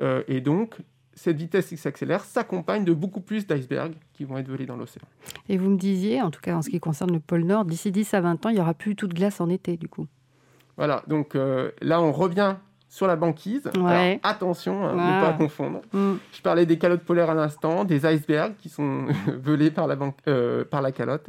Euh, 0.00 0.22
et 0.28 0.40
donc, 0.40 0.76
cette 1.14 1.36
vitesse 1.36 1.68
qui 1.68 1.76
s'accélère 1.76 2.24
s'accompagne 2.24 2.84
de 2.84 2.92
beaucoup 2.92 3.20
plus 3.20 3.46
d'icebergs 3.46 3.94
qui 4.12 4.24
vont 4.24 4.38
être 4.38 4.48
volés 4.48 4.66
dans 4.66 4.76
l'océan. 4.76 5.02
Et 5.48 5.58
vous 5.58 5.70
me 5.70 5.76
disiez, 5.76 6.22
en 6.22 6.30
tout 6.30 6.40
cas 6.40 6.54
en 6.56 6.62
ce 6.62 6.70
qui 6.70 6.80
concerne 6.80 7.12
le 7.12 7.20
pôle 7.20 7.44
Nord, 7.44 7.64
d'ici 7.64 7.90
10 7.90 8.14
à 8.14 8.20
20 8.20 8.46
ans, 8.46 8.48
il 8.48 8.54
n'y 8.54 8.60
aura 8.60 8.74
plus 8.74 8.96
toute 8.96 9.14
glace 9.14 9.40
en 9.40 9.48
été, 9.48 9.76
du 9.76 9.88
coup. 9.88 10.06
Voilà, 10.76 11.02
donc 11.08 11.34
euh, 11.34 11.72
là, 11.82 12.00
on 12.00 12.12
revient 12.12 12.56
sur 12.90 13.06
la 13.06 13.16
banquise. 13.16 13.70
attention, 14.22 14.86
à 14.86 14.92
ne 14.92 15.24
pas 15.24 15.32
confondre. 15.32 15.80
Mm. 15.92 16.14
Je 16.32 16.42
parlais 16.42 16.66
des 16.66 16.76
calottes 16.76 17.04
polaires 17.04 17.30
à 17.30 17.34
l'instant, 17.34 17.84
des 17.84 18.04
icebergs 18.04 18.54
qui 18.58 18.68
sont 18.68 19.06
velés 19.26 19.70
par 19.70 19.86
la, 19.86 19.96
euh, 20.26 20.64
par 20.64 20.82
la 20.82 20.90
calotte. 20.90 21.24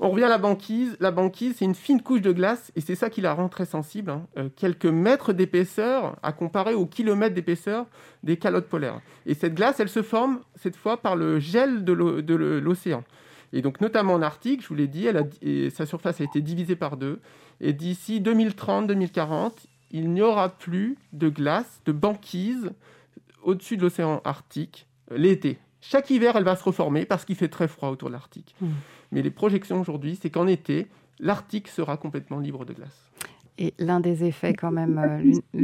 On 0.00 0.10
revient 0.10 0.24
à 0.24 0.28
la 0.28 0.38
banquise. 0.38 0.96
La 1.00 1.10
banquise, 1.10 1.56
c'est 1.58 1.64
une 1.64 1.74
fine 1.74 2.00
couche 2.00 2.22
de 2.22 2.30
glace 2.30 2.70
et 2.76 2.80
c'est 2.80 2.94
ça 2.94 3.10
qui 3.10 3.20
la 3.20 3.34
rend 3.34 3.48
très 3.48 3.64
sensible. 3.64 4.12
Hein. 4.12 4.22
Euh, 4.38 4.48
quelques 4.54 4.86
mètres 4.86 5.32
d'épaisseur 5.32 6.16
à 6.22 6.32
comparer 6.32 6.74
aux 6.74 6.86
kilomètres 6.86 7.34
d'épaisseur 7.34 7.86
des 8.22 8.36
calottes 8.36 8.68
polaires. 8.68 9.00
Et 9.26 9.34
cette 9.34 9.54
glace, 9.54 9.80
elle 9.80 9.88
se 9.88 10.02
forme 10.02 10.40
cette 10.54 10.76
fois 10.76 11.02
par 11.02 11.16
le 11.16 11.40
gel 11.40 11.84
de 11.84 11.92
l'océan. 11.92 13.02
Et 13.52 13.62
donc, 13.62 13.80
notamment 13.80 14.14
en 14.14 14.22
Arctique, 14.22 14.62
je 14.62 14.68
vous 14.68 14.74
l'ai 14.74 14.88
dit, 14.88 15.06
elle 15.06 15.16
a, 15.16 15.70
sa 15.70 15.86
surface 15.86 16.20
a 16.20 16.24
été 16.24 16.40
divisée 16.40 16.76
par 16.76 16.96
deux. 16.96 17.20
Et 17.60 17.72
d'ici 17.72 18.20
2030-2040, 18.20 19.52
il 19.90 20.12
n'y 20.12 20.22
aura 20.22 20.48
plus 20.48 20.96
de 21.12 21.28
glace, 21.28 21.80
de 21.84 21.92
banquise 21.92 22.72
au-dessus 23.42 23.76
de 23.76 23.82
l'océan 23.82 24.20
Arctique 24.24 24.86
euh, 25.12 25.18
l'été. 25.18 25.58
Chaque 25.80 26.10
hiver, 26.10 26.34
elle 26.36 26.44
va 26.44 26.56
se 26.56 26.64
reformer 26.64 27.04
parce 27.04 27.24
qu'il 27.24 27.36
fait 27.36 27.48
très 27.48 27.68
froid 27.68 27.90
autour 27.90 28.08
de 28.08 28.14
l'Arctique. 28.14 28.54
Mmh. 28.60 28.68
Mais 29.12 29.22
les 29.22 29.30
projections 29.30 29.80
aujourd'hui, 29.80 30.18
c'est 30.20 30.30
qu'en 30.30 30.46
été, 30.46 30.88
l'Arctique 31.20 31.68
sera 31.68 31.96
complètement 31.96 32.38
libre 32.38 32.64
de 32.64 32.72
glace. 32.72 33.10
Et 33.58 33.74
l'un 33.78 34.00
des 34.00 34.24
effets, 34.24 34.54
quand 34.54 34.72
même. 34.72 34.98
Euh, 34.98 35.60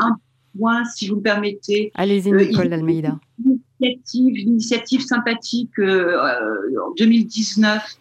un 0.00 0.16
point, 0.58 0.84
si 0.84 1.08
vous 1.08 1.16
me 1.16 1.22
permettez. 1.22 1.92
Allez-y, 1.94 2.32
euh, 2.32 2.44
Nicole 2.44 2.68
d'Almeida. 2.68 3.18
Une 3.44 4.36
initiative 4.36 5.00
sympathique 5.00 5.78
en 5.78 6.92
2019, 6.98 7.98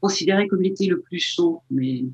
considérée 0.00 0.46
comme 0.48 0.60
l'été 0.60 0.86
le 0.86 1.00
plus 1.00 1.18
chaud, 1.18 1.62
mais 1.70 2.04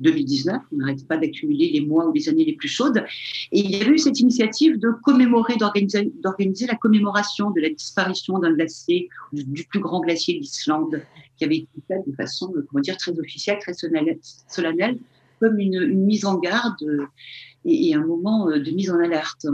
2019. 0.00 0.62
On 0.72 0.76
n'arrête 0.76 1.06
pas 1.06 1.16
d'accumuler 1.16 1.70
les 1.70 1.80
mois 1.80 2.08
ou 2.08 2.12
les 2.12 2.28
années 2.28 2.44
les 2.44 2.54
plus 2.54 2.68
chaudes. 2.68 3.04
Et 3.52 3.60
il 3.60 3.70
y 3.70 3.82
a 3.82 3.88
eu 3.88 3.98
cette 3.98 4.20
initiative 4.20 4.78
de 4.78 4.90
commémorer, 5.02 5.56
d'organiser 5.56 6.66
la 6.66 6.76
commémoration 6.76 7.50
de 7.50 7.60
la 7.60 7.70
disparition 7.70 8.38
d'un 8.38 8.52
glacier, 8.52 9.08
du, 9.32 9.64
plus 9.64 9.80
grand 9.80 10.00
glacier 10.00 10.38
d'Islande, 10.38 11.02
qui 11.36 11.44
avait 11.44 11.58
été 11.58 11.82
fait 11.88 12.02
de 12.06 12.14
façon, 12.14 12.52
comment 12.68 12.82
dire, 12.82 12.96
très 12.96 13.18
officielle, 13.18 13.58
très 13.60 13.74
solennelle, 13.74 14.98
comme 15.40 15.58
une, 15.58 16.04
mise 16.04 16.24
en 16.24 16.38
garde 16.38 17.08
et 17.64 17.94
un 17.94 18.04
moment 18.04 18.46
de 18.46 18.70
mise 18.70 18.90
en 18.90 18.98
alerte. 18.98 19.46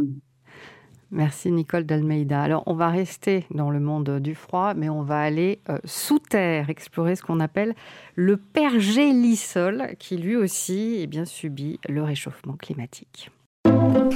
Merci 1.13 1.51
Nicole 1.51 1.85
d'Almeida. 1.85 2.41
Alors 2.41 2.63
on 2.67 2.75
va 2.75 2.89
rester 2.89 3.45
dans 3.51 3.71
le 3.71 3.81
monde 3.81 4.19
du 4.21 4.35
froid, 4.35 4.75
mais 4.75 4.89
on 4.89 5.03
va 5.03 5.21
aller 5.21 5.61
euh, 5.69 5.79
sous 5.85 6.21
terre, 6.21 6.71
explorer 6.71 7.17
ce 7.17 7.23
qu'on 7.23 7.41
appelle 7.41 7.75
le 8.15 8.37
pergélisol, 8.37 9.89
qui 9.99 10.17
lui 10.17 10.37
aussi 10.37 10.99
eh 11.01 11.07
bien, 11.07 11.25
subit 11.25 11.81
le 11.89 12.03
réchauffement 12.03 12.55
climatique. 12.55 13.31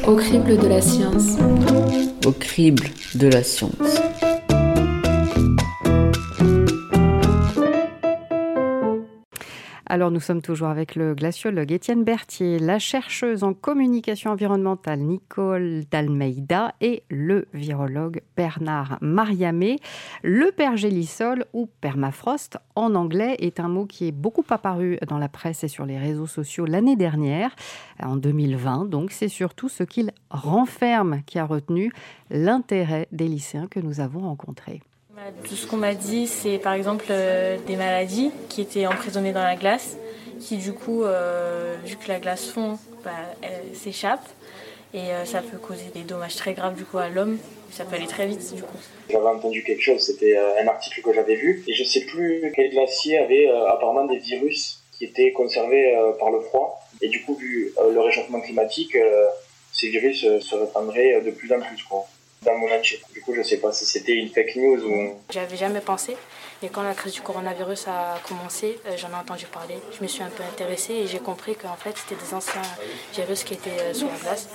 Au 0.07 0.17
crible 0.17 0.57
de 0.57 0.67
la 0.67 0.81
science. 0.81 1.39
Au 2.27 2.33
crible 2.33 2.85
de 3.15 3.29
la 3.29 3.43
science. 3.43 4.01
Alors 9.95 10.11
nous 10.11 10.19
sommes 10.19 10.43
toujours 10.43 10.67
avec 10.67 10.97
le 10.97 11.15
glaciologue 11.15 11.71
Étienne 11.71 12.03
Berthier, 12.03 12.59
la 12.59 12.81
chercheuse 12.81 13.45
en 13.45 13.55
communication 13.55 14.33
environnementale 14.33 14.99
Nicole 14.99 15.85
Dalmeida 15.89 16.75
et 16.81 17.05
le 17.11 17.47
virologue 17.55 18.21
Bernard 18.37 18.99
Mariamé. 19.01 19.79
Le 20.25 20.51
pergélisol 20.51 21.45
ou 21.53 21.69
permafrost 21.81 22.59
en 22.75 22.97
anglais 22.97 23.37
est 23.39 23.61
un 23.61 23.69
mot 23.69 23.87
qui 23.87 24.09
est 24.09 24.13
beaucoup 24.13 24.45
apparu 24.51 24.99
dans 25.07 25.19
la 25.19 25.29
presse 25.29 25.63
et 25.63 25.69
sur 25.69 25.87
les 25.87 25.97
réseaux 25.97 26.27
sociaux 26.27 26.67
l'année 26.67 26.97
dernière, 26.97 27.55
en 28.03 28.17
2020. 28.17 28.87
Donc 28.87 29.13
c'est 29.13 29.29
surtout 29.29 29.69
ce 29.69 29.85
qu'il 29.85 30.11
renferme 30.29 31.23
qui 31.25 31.39
a 31.39 31.47
retenu 31.47 31.93
l'intérêt 32.31 33.07
des 33.13 33.29
lycéens 33.29 33.69
que 33.69 33.79
nous 33.79 34.01
avons 34.01 34.23
rencontrés. 34.23 34.83
Tout 35.45 35.55
ce 35.55 35.67
qu'on 35.67 35.77
m'a 35.77 35.95
dit, 35.95 36.27
c'est 36.27 36.59
par 36.59 36.73
exemple 36.73 37.07
euh, 37.11 37.57
des 37.67 37.77
maladies 37.77 38.31
qui 38.49 38.61
étaient 38.61 38.87
emprisonnées 38.87 39.33
dans 39.33 39.43
la 39.43 39.55
glace, 39.55 39.97
qui 40.41 40.57
du 40.57 40.73
coup, 40.73 41.05
euh, 41.05 41.77
vu 41.85 41.97
que 41.97 42.09
la 42.09 42.19
glace 42.19 42.49
fond, 42.49 42.79
bah, 43.05 43.13
s'échappe 43.75 44.27
et 44.93 45.13
euh, 45.13 45.25
ça 45.25 45.41
peut 45.43 45.59
causer 45.59 45.91
des 45.95 46.03
dommages 46.03 46.37
très 46.37 46.55
graves 46.55 46.75
du 46.75 46.85
coup 46.85 46.99
à 46.99 47.09
l'homme. 47.09 47.39
Ça 47.71 47.85
peut 47.85 47.97
aller 47.97 48.07
très 48.07 48.27
vite 48.27 48.55
du 48.55 48.63
coup. 48.63 48.79
J'avais 49.09 49.27
entendu 49.27 49.63
quelque 49.63 49.83
chose, 49.83 50.01
c'était 50.01 50.37
un 50.37 50.67
article 50.67 51.03
que 51.03 51.13
j'avais 51.13 51.35
vu 51.35 51.65
et 51.67 51.75
je 51.75 51.85
sais 51.85 52.03
plus 52.03 52.53
quel 52.55 52.71
glacier 52.71 53.19
avait 53.19 53.49
apparemment 53.49 54.05
des 54.07 54.19
virus 54.19 54.81
qui 54.93 55.05
étaient 55.05 55.33
conservés 55.33 55.93
par 56.21 56.31
le 56.31 56.41
froid 56.41 56.81
et 57.03 57.09
du 57.09 57.23
coup 57.25 57.35
vu 57.35 57.73
le 57.77 58.01
réchauffement 58.01 58.41
climatique, 58.41 58.97
ces 59.73 59.89
virus 59.89 60.21
se 60.21 60.55
répandraient 60.55 61.21
de 61.21 61.33
plus 61.33 61.53
en 61.53 61.61
plus 61.61 61.83
quoi 61.83 62.07
dans 62.45 62.57
mon. 62.57 62.67
Du 63.13 63.21
coup, 63.23 63.35
je 63.35 63.43
sais 63.43 63.59
pas 63.59 63.73
si 63.73 63.85
c'était 63.87 64.15
une 64.15 64.29
fake 64.29 64.57
news 64.57 64.85
ou. 64.85 65.15
J'avais 65.31 65.57
jamais 65.57 65.81
pensé, 65.81 66.17
mais 66.63 66.69
quand 66.69 66.83
la 66.83 66.95
crise 66.95 67.15
du 67.15 67.21
coronavirus 67.21 67.89
a 67.89 68.19
commencé, 68.27 68.79
euh, 68.87 68.97
j'en 68.97 69.11
ai 69.11 69.15
entendu 69.15 69.47
parler. 69.47 69.77
Je 69.97 70.03
me 70.03 70.09
suis 70.09 70.23
un 70.23 70.31
peu 70.31 70.43
intéressée 70.43 70.95
et 70.95 71.07
j'ai 71.07 71.19
compris 71.19 71.55
qu'en 71.55 71.77
fait, 71.77 71.95
c'était 71.97 72.21
des 72.23 72.35
anciens 72.35 72.63
virus 73.15 73.45
qui 73.45 73.55
étaient 73.55 73.81
euh, 73.81 73.95
sur 73.95 74.09
la 74.09 74.17
glace. 74.17 74.49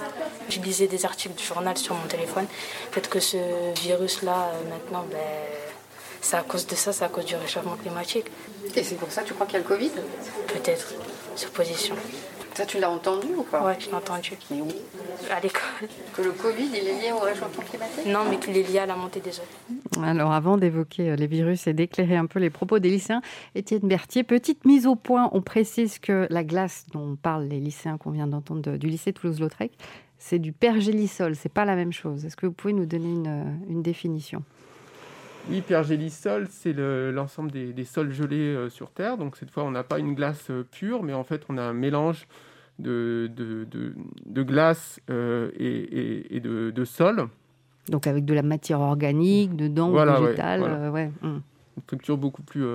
Je 0.50 0.60
lisais 0.60 0.88
des 0.88 1.06
articles 1.06 1.36
du 1.36 1.44
journal 1.44 1.78
sur 1.78 1.96
mon 1.96 2.08
téléphone. 2.08 2.46
Peut-être 2.92 3.10
que 3.10 3.20
ce 3.20 3.38
virus-là, 3.82 4.52
euh, 4.54 4.70
maintenant, 4.70 5.06
ben, 5.10 5.18
c'est 6.22 6.38
à 6.38 6.42
cause 6.42 6.68
de 6.68 6.76
ça, 6.76 6.94
c'est 6.94 7.06
à 7.06 7.10
cause 7.10 7.26
du 7.26 7.36
réchauffement 7.36 7.76
climatique. 7.76 8.26
Et 8.76 8.84
c'est 8.84 8.96
pour 8.96 9.12
ça 9.12 9.24
que 9.24 9.28
tu 9.28 9.34
crois 9.34 9.46
qu'il 9.46 9.54
y 9.54 9.58
a 9.58 9.64
le 9.64 9.68
Covid? 9.68 9.92
Peut-être, 10.48 10.94
supposition. 11.36 11.96
Ça, 12.60 12.66
tu 12.66 12.78
l'as 12.78 12.90
entendu 12.90 13.28
ou 13.38 13.44
pas 13.44 13.66
Oui, 13.66 13.72
je 13.80 13.88
l'ai 13.88 13.94
entendu. 13.94 14.32
Mais 14.52 14.60
où 14.60 14.68
À 15.32 15.40
l'école. 15.40 15.88
Que 16.14 16.22
le 16.22 16.32
Covid, 16.32 16.68
il 16.68 16.90
est 16.90 17.02
lié 17.02 17.14
au 17.14 17.20
réchauffement 17.20 17.64
climatique? 17.64 18.06
Non, 18.06 18.26
mais 18.30 18.36
qu'il 18.36 18.58
est 18.58 18.70
lié 18.70 18.80
à 18.80 18.86
la 18.86 18.98
montée 18.98 19.22
des 19.22 19.40
eaux. 19.40 20.04
Alors, 20.04 20.34
avant 20.34 20.58
d'évoquer 20.58 21.12
euh, 21.12 21.16
les 21.16 21.28
virus 21.28 21.68
et 21.68 21.74
d'éclairer 21.74 22.18
un 22.18 22.26
peu 22.26 22.38
les 22.38 22.50
propos 22.50 22.80
des 22.80 22.90
lycéens, 22.90 23.22
Étienne 23.56 23.88
Berthier, 23.88 24.24
petite 24.24 24.66
mise 24.66 24.88
au 24.88 24.98
point. 24.98 25.30
On 25.32 25.42
précise 25.42 26.00
que 26.00 26.28
la 26.30 26.44
glace 26.44 26.86
dont 26.92 27.16
parlent 27.16 27.48
les 27.48 27.62
lycéens 27.62 27.98
qu'on 27.98 28.12
vient 28.12 28.28
d'entendre 28.28 28.76
du 28.76 28.88
lycée 28.88 29.14
Toulouse-Lautrec, 29.14 29.72
c'est 30.18 30.40
du 30.40 30.52
pergélisol. 30.52 31.38
C'est 31.38 31.48
pas 31.48 31.64
la 31.64 31.78
même 31.78 31.94
chose. 31.94 32.26
Est-ce 32.26 32.36
que 32.36 32.46
vous 32.46 32.52
pouvez 32.52 32.74
nous 32.74 32.86
donner 32.86 33.10
une, 33.10 33.28
euh, 33.28 33.70
une 33.70 33.82
définition? 33.82 34.44
Oui, 35.50 35.62
pergélisol, 35.62 36.50
c'est 36.52 36.74
l'ensemble 36.74 37.52
des, 37.52 37.86
sols 37.86 38.12
gelés 38.12 38.68
sur 38.70 38.92
Terre. 38.92 39.18
Donc 39.18 39.38
cette 39.38 39.50
fois, 39.50 39.64
on 39.64 39.72
n'a 39.72 39.84
pas 39.84 39.98
une 39.98 40.14
glace 40.14 40.52
pure, 40.72 41.04
mais 41.04 41.14
en 41.14 41.24
fait, 41.24 41.44
on 41.48 41.58
a 41.58 41.62
un 41.62 41.74
mélange 41.74 42.28
de, 42.80 43.30
de, 43.36 44.44
glace 44.44 45.00
et, 45.10 46.40
de, 46.42 46.72
de 46.72 46.86
sol. 46.86 47.28
Donc 47.90 48.08
avec 48.08 48.26
de 48.26 48.34
la 48.34 48.44
matière 48.44 48.80
organique 48.82 49.56
dedans, 49.56 49.90
voilà, 49.90 50.20
végétale. 50.20 50.90
Ouais, 50.92 51.12
hum. 51.24 51.42
Une 51.78 51.84
structure 51.84 52.18
beaucoup 52.18 52.42
plus 52.42 52.66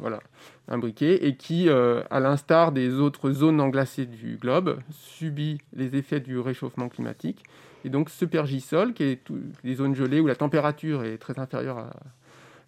voilà, 0.00 0.20
imbriquée 0.68 1.26
et 1.26 1.36
qui, 1.36 1.68
à 1.68 2.20
l'instar 2.20 2.72
des 2.72 2.94
autres 2.94 3.30
zones 3.30 3.60
englacées 3.60 4.06
du 4.06 4.36
globe, 4.36 4.78
subit 4.90 5.58
les 5.74 5.94
effets 5.96 6.20
du 6.20 6.38
réchauffement 6.38 6.88
climatique 6.88 7.44
et 7.86 7.88
donc 7.88 8.10
ce 8.10 8.24
pergisol, 8.24 8.94
qui 8.94 9.04
est 9.04 9.24
tout, 9.24 9.38
les 9.62 9.76
zones 9.76 9.94
gelées 9.94 10.18
où 10.18 10.26
la 10.26 10.34
température 10.34 11.04
est 11.04 11.18
très 11.18 11.38
inférieure 11.38 11.78
à, 11.78 11.92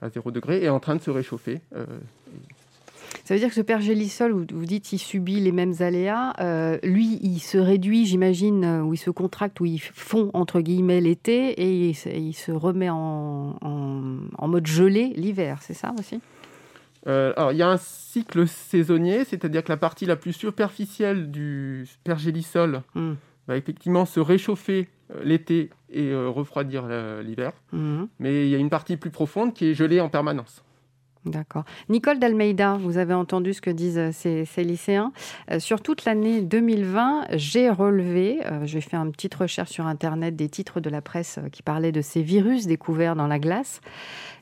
à 0.01 0.11
0 0.11 0.31
degré, 0.31 0.63
est 0.63 0.69
en 0.69 0.79
train 0.79 0.95
de 0.95 1.03
se 1.03 1.11
réchauffer. 1.11 1.61
Euh, 1.75 1.85
ça 3.25 3.35
veut 3.35 3.41
dire 3.41 3.49
que 3.49 3.55
ce 3.55 3.61
pergélisol, 3.61 4.33
vous, 4.33 4.45
vous 4.53 4.65
dites, 4.65 4.93
il 4.93 4.99
subit 4.99 5.41
les 5.41 5.53
mêmes 5.53 5.75
aléas. 5.81 6.33
Euh, 6.41 6.79
lui, 6.83 7.19
il 7.23 7.41
se 7.41 7.59
réduit, 7.59 8.07
j'imagine, 8.07 8.65
euh, 8.65 8.83
ou 8.83 8.95
il 8.95 8.99
se 8.99 9.11
contracte, 9.11 9.61
ou 9.61 9.67
il 9.67 9.79
fond, 9.79 10.31
entre 10.35 10.61
guillemets, 10.61 11.01
l'été, 11.01 11.51
et 11.51 11.89
il, 11.89 12.35
se 12.35 12.53
remet 12.53 12.91
en, 12.91 13.57
en, 13.61 14.49
mode 14.49 14.67
gelé 14.67 15.13
l'hiver, 15.17 15.59
c'est 15.63 15.75
ça 15.75 15.95
aussi? 15.99 16.21
Alors, 17.07 17.53
il 17.53 17.59
y 17.59 17.63
a 17.63 17.71
un 17.71 17.79
cycle 17.79 18.47
saisonnier, 18.47 19.25
c'est-à-dire 19.25 19.65
que 19.65 19.71
la 19.71 19.79
partie 19.79 20.05
la 20.05 20.17
plus 20.17 20.35
superficielle 20.35 21.31
du 21.31 21.87
pergélisol 22.05 22.83
hmm. 22.95 23.13
va 23.47 23.57
effectivement 23.57 24.05
se 24.05 24.21
réchauffer 24.21 24.89
euh, 25.15 25.23
l'été 25.25 25.71
et 25.91 26.11
euh, 26.11 26.29
refroidir 26.29 26.85
euh, 26.89 27.23
l'hiver. 27.23 27.53
Mhm. 27.73 28.09
Mais 28.19 28.47
il 28.47 28.51
y 28.51 28.55
a 28.55 28.59
une 28.59 28.69
partie 28.69 28.97
plus 28.97 29.11
profonde 29.11 29.55
qui 29.55 29.67
est 29.67 29.75
gelée 29.75 30.01
en 30.01 30.09
permanence. 30.09 30.63
D'accord. 31.25 31.65
Nicole 31.89 32.19
Dalmeida, 32.19 32.79
vous 32.81 32.97
avez 32.97 33.13
entendu 33.13 33.53
ce 33.53 33.61
que 33.61 33.71
disent 33.71 34.11
ces, 34.13 34.47
lycéens. 34.65 35.13
sur 35.59 35.83
toute 35.83 36.05
l'année 36.05 36.41
2020, 36.41 37.27
j'ai 37.33 37.69
relevé, 37.71 38.41
j'ai 38.65 38.81
fait 38.81 38.97
une 38.97 39.13
petite 39.13 39.35
recherche 39.35 39.71
sur 39.71 39.87
Internet 39.87 40.37
des 40.37 40.49
titres 40.49 40.81
de 40.81 40.89
la 40.89 41.03
presse 41.03 41.39
qui 41.53 41.63
parlaient 41.63 41.93
de 41.93 42.01
ces 42.01 42.23
virus 42.23 42.67
découverts 42.67 43.17
dans 43.17 43.27
la 43.27 43.39
glace. 43.39 43.81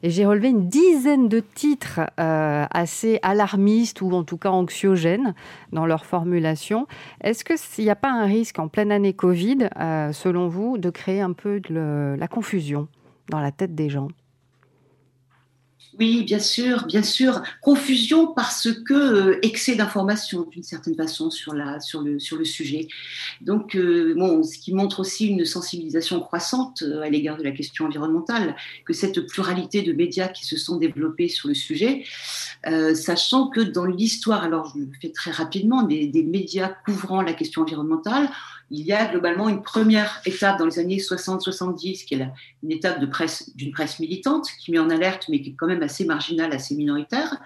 Et 0.02 0.10
j'ai 0.10 0.26
relevé 0.26 0.48
une 0.48 0.68
dizaine 0.68 1.28
de 1.28 1.40
titres 1.40 2.00
euh, 2.20 2.66
assez 2.70 3.18
alarmistes 3.22 4.02
ou 4.02 4.12
en 4.12 4.24
tout 4.24 4.36
cas 4.36 4.50
anxiogènes 4.50 5.34
dans 5.72 5.86
leur 5.86 6.04
formulation. 6.04 6.86
Est-ce 7.22 7.44
qu'il 7.44 7.84
n'y 7.84 7.90
a 7.90 7.96
pas 7.96 8.10
un 8.10 8.24
risque 8.24 8.58
en 8.58 8.68
pleine 8.68 8.92
année 8.92 9.14
Covid, 9.14 9.68
euh, 9.78 10.12
selon 10.12 10.48
vous, 10.48 10.78
de 10.78 10.90
créer 10.90 11.20
un 11.20 11.32
peu 11.32 11.60
de 11.60 12.16
la 12.18 12.28
confusion 12.28 12.88
dans 13.30 13.40
la 13.40 13.52
tête 13.52 13.74
des 13.74 13.88
gens? 13.88 14.08
Oui, 15.98 16.24
bien 16.24 16.38
sûr, 16.38 16.86
bien 16.86 17.02
sûr. 17.02 17.42
Confusion 17.62 18.26
parce 18.26 18.68
que 18.72 18.94
euh, 18.94 19.38
excès 19.42 19.76
d'informations 19.76 20.42
d'une 20.42 20.62
certaine 20.62 20.94
façon 20.94 21.30
sur, 21.30 21.54
la, 21.54 21.80
sur, 21.80 22.02
le, 22.02 22.18
sur 22.18 22.36
le 22.36 22.44
sujet. 22.44 22.88
Donc, 23.40 23.74
euh, 23.74 24.14
bon, 24.14 24.42
ce 24.42 24.58
qui 24.58 24.74
montre 24.74 25.00
aussi 25.00 25.28
une 25.28 25.44
sensibilisation 25.44 26.20
croissante 26.20 26.82
euh, 26.82 27.00
à 27.00 27.08
l'égard 27.08 27.38
de 27.38 27.42
la 27.42 27.50
question 27.50 27.86
environnementale, 27.86 28.56
que 28.84 28.92
cette 28.92 29.26
pluralité 29.26 29.82
de 29.82 29.92
médias 29.92 30.28
qui 30.28 30.44
se 30.44 30.56
sont 30.56 30.76
développés 30.76 31.28
sur 31.28 31.48
le 31.48 31.54
sujet, 31.54 32.04
sachant 32.94 33.48
que 33.48 33.60
dans 33.60 33.84
l'histoire, 33.84 34.42
alors 34.42 34.72
je 34.74 34.80
le 34.80 34.88
fais 35.00 35.10
très 35.10 35.30
rapidement, 35.30 35.82
des, 35.82 36.08
des 36.08 36.24
médias 36.24 36.68
couvrant 36.84 37.22
la 37.22 37.32
question 37.32 37.62
environnementale, 37.62 38.28
il 38.70 38.84
y 38.84 38.92
a 38.92 39.06
globalement 39.06 39.48
une 39.48 39.62
première 39.62 40.20
étape 40.26 40.58
dans 40.58 40.66
les 40.66 40.78
années 40.78 40.96
60-70, 40.96 42.04
qui 42.04 42.14
est 42.14 42.28
une 42.62 42.72
étape 42.72 42.98
d'une 42.98 43.72
presse 43.72 44.00
militante, 44.00 44.48
qui 44.60 44.72
met 44.72 44.78
en 44.78 44.90
alerte, 44.90 45.26
mais 45.28 45.40
qui 45.40 45.50
est 45.50 45.54
quand 45.54 45.68
même 45.68 45.82
assez 45.82 46.04
marginale, 46.04 46.52
assez 46.52 46.74
minoritaire. 46.74 47.36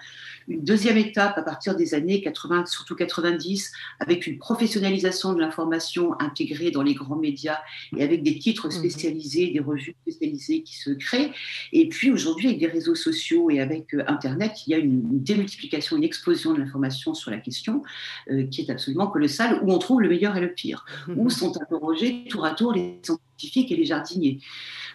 Une 0.47 0.63
deuxième 0.63 0.97
étape 0.97 1.37
à 1.37 1.41
partir 1.41 1.75
des 1.75 1.93
années 1.93 2.21
80, 2.21 2.65
surtout 2.65 2.95
90, 2.95 3.71
avec 3.99 4.27
une 4.27 4.37
professionnalisation 4.37 5.33
de 5.33 5.39
l'information 5.39 6.19
intégrée 6.19 6.71
dans 6.71 6.83
les 6.83 6.93
grands 6.93 7.15
médias 7.15 7.59
et 7.97 8.03
avec 8.03 8.23
des 8.23 8.37
titres 8.37 8.67
mmh 8.67 8.71
spécialisés, 8.71 9.47
des 9.51 9.59
revues 9.59 9.95
spécialisées 10.01 10.63
qui 10.63 10.75
se 10.75 10.91
créent. 10.91 11.31
Et 11.73 11.87
puis 11.89 12.11
aujourd'hui, 12.11 12.47
avec 12.47 12.59
des 12.59 12.67
réseaux 12.67 12.95
sociaux 12.95 13.49
et 13.49 13.59
avec 13.59 13.93
euh, 13.93 14.03
Internet, 14.07 14.53
il 14.65 14.71
y 14.71 14.73
a 14.73 14.77
une, 14.77 15.01
démultiplication, 15.23 15.97
une 15.97 16.03
explosion 16.03 16.53
de 16.53 16.59
l'information 16.59 17.13
sur 17.13 17.31
la 17.31 17.37
question 17.37 17.83
euh, 18.29 18.45
qui 18.47 18.61
est 18.61 18.69
absolument 18.69 19.07
colossale, 19.07 19.59
où 19.63 19.71
on 19.71 19.79
trouve 19.79 20.01
le 20.01 20.09
meilleur 20.09 20.35
et 20.37 20.41
le 20.41 20.53
pire 20.53 20.85
où 21.15 21.29
sont 21.29 21.55
interrogés 21.61 22.25
tour 22.29 22.45
à 22.45 22.51
tour 22.51 22.73
les 22.73 22.99
et 23.55 23.75
les 23.75 23.85
jardiniers. 23.85 24.39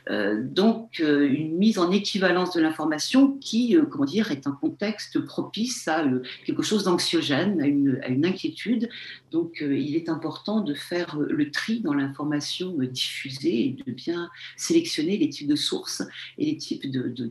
Euh, 0.09 0.41
donc 0.41 1.01
euh, 1.01 1.29
une 1.29 1.57
mise 1.57 1.79
en 1.79 1.91
équivalence 1.91 2.55
de 2.55 2.61
l'information 2.61 3.33
qui, 3.41 3.77
euh, 3.77 3.85
comment 3.87 4.05
dire, 4.05 4.31
est 4.31 4.47
un 4.47 4.53
contexte 4.53 5.19
propice 5.19 5.89
à 5.89 6.05
quelque 6.45 6.63
chose 6.63 6.85
d'anxiogène, 6.85 7.61
à 7.61 7.67
une, 7.67 8.25
inquiétude. 8.25 8.89
Donc 9.31 9.59
il 9.61 9.95
est 9.95 10.09
important 10.09 10.61
de 10.61 10.75
faire 10.75 11.19
le 11.19 11.51
tri 11.51 11.81
dans 11.81 11.93
l'information 11.93 12.75
diffusée 12.79 13.67
et 13.67 13.77
de 13.87 13.93
bien 13.93 14.31
sélectionner 14.57 15.17
les 15.17 15.29
types 15.29 15.49
de 15.49 15.57
sources 15.57 16.03
et 16.39 16.47
les 16.47 16.57
types 16.57 16.91
de, 16.91 17.13
de, 17.13 17.31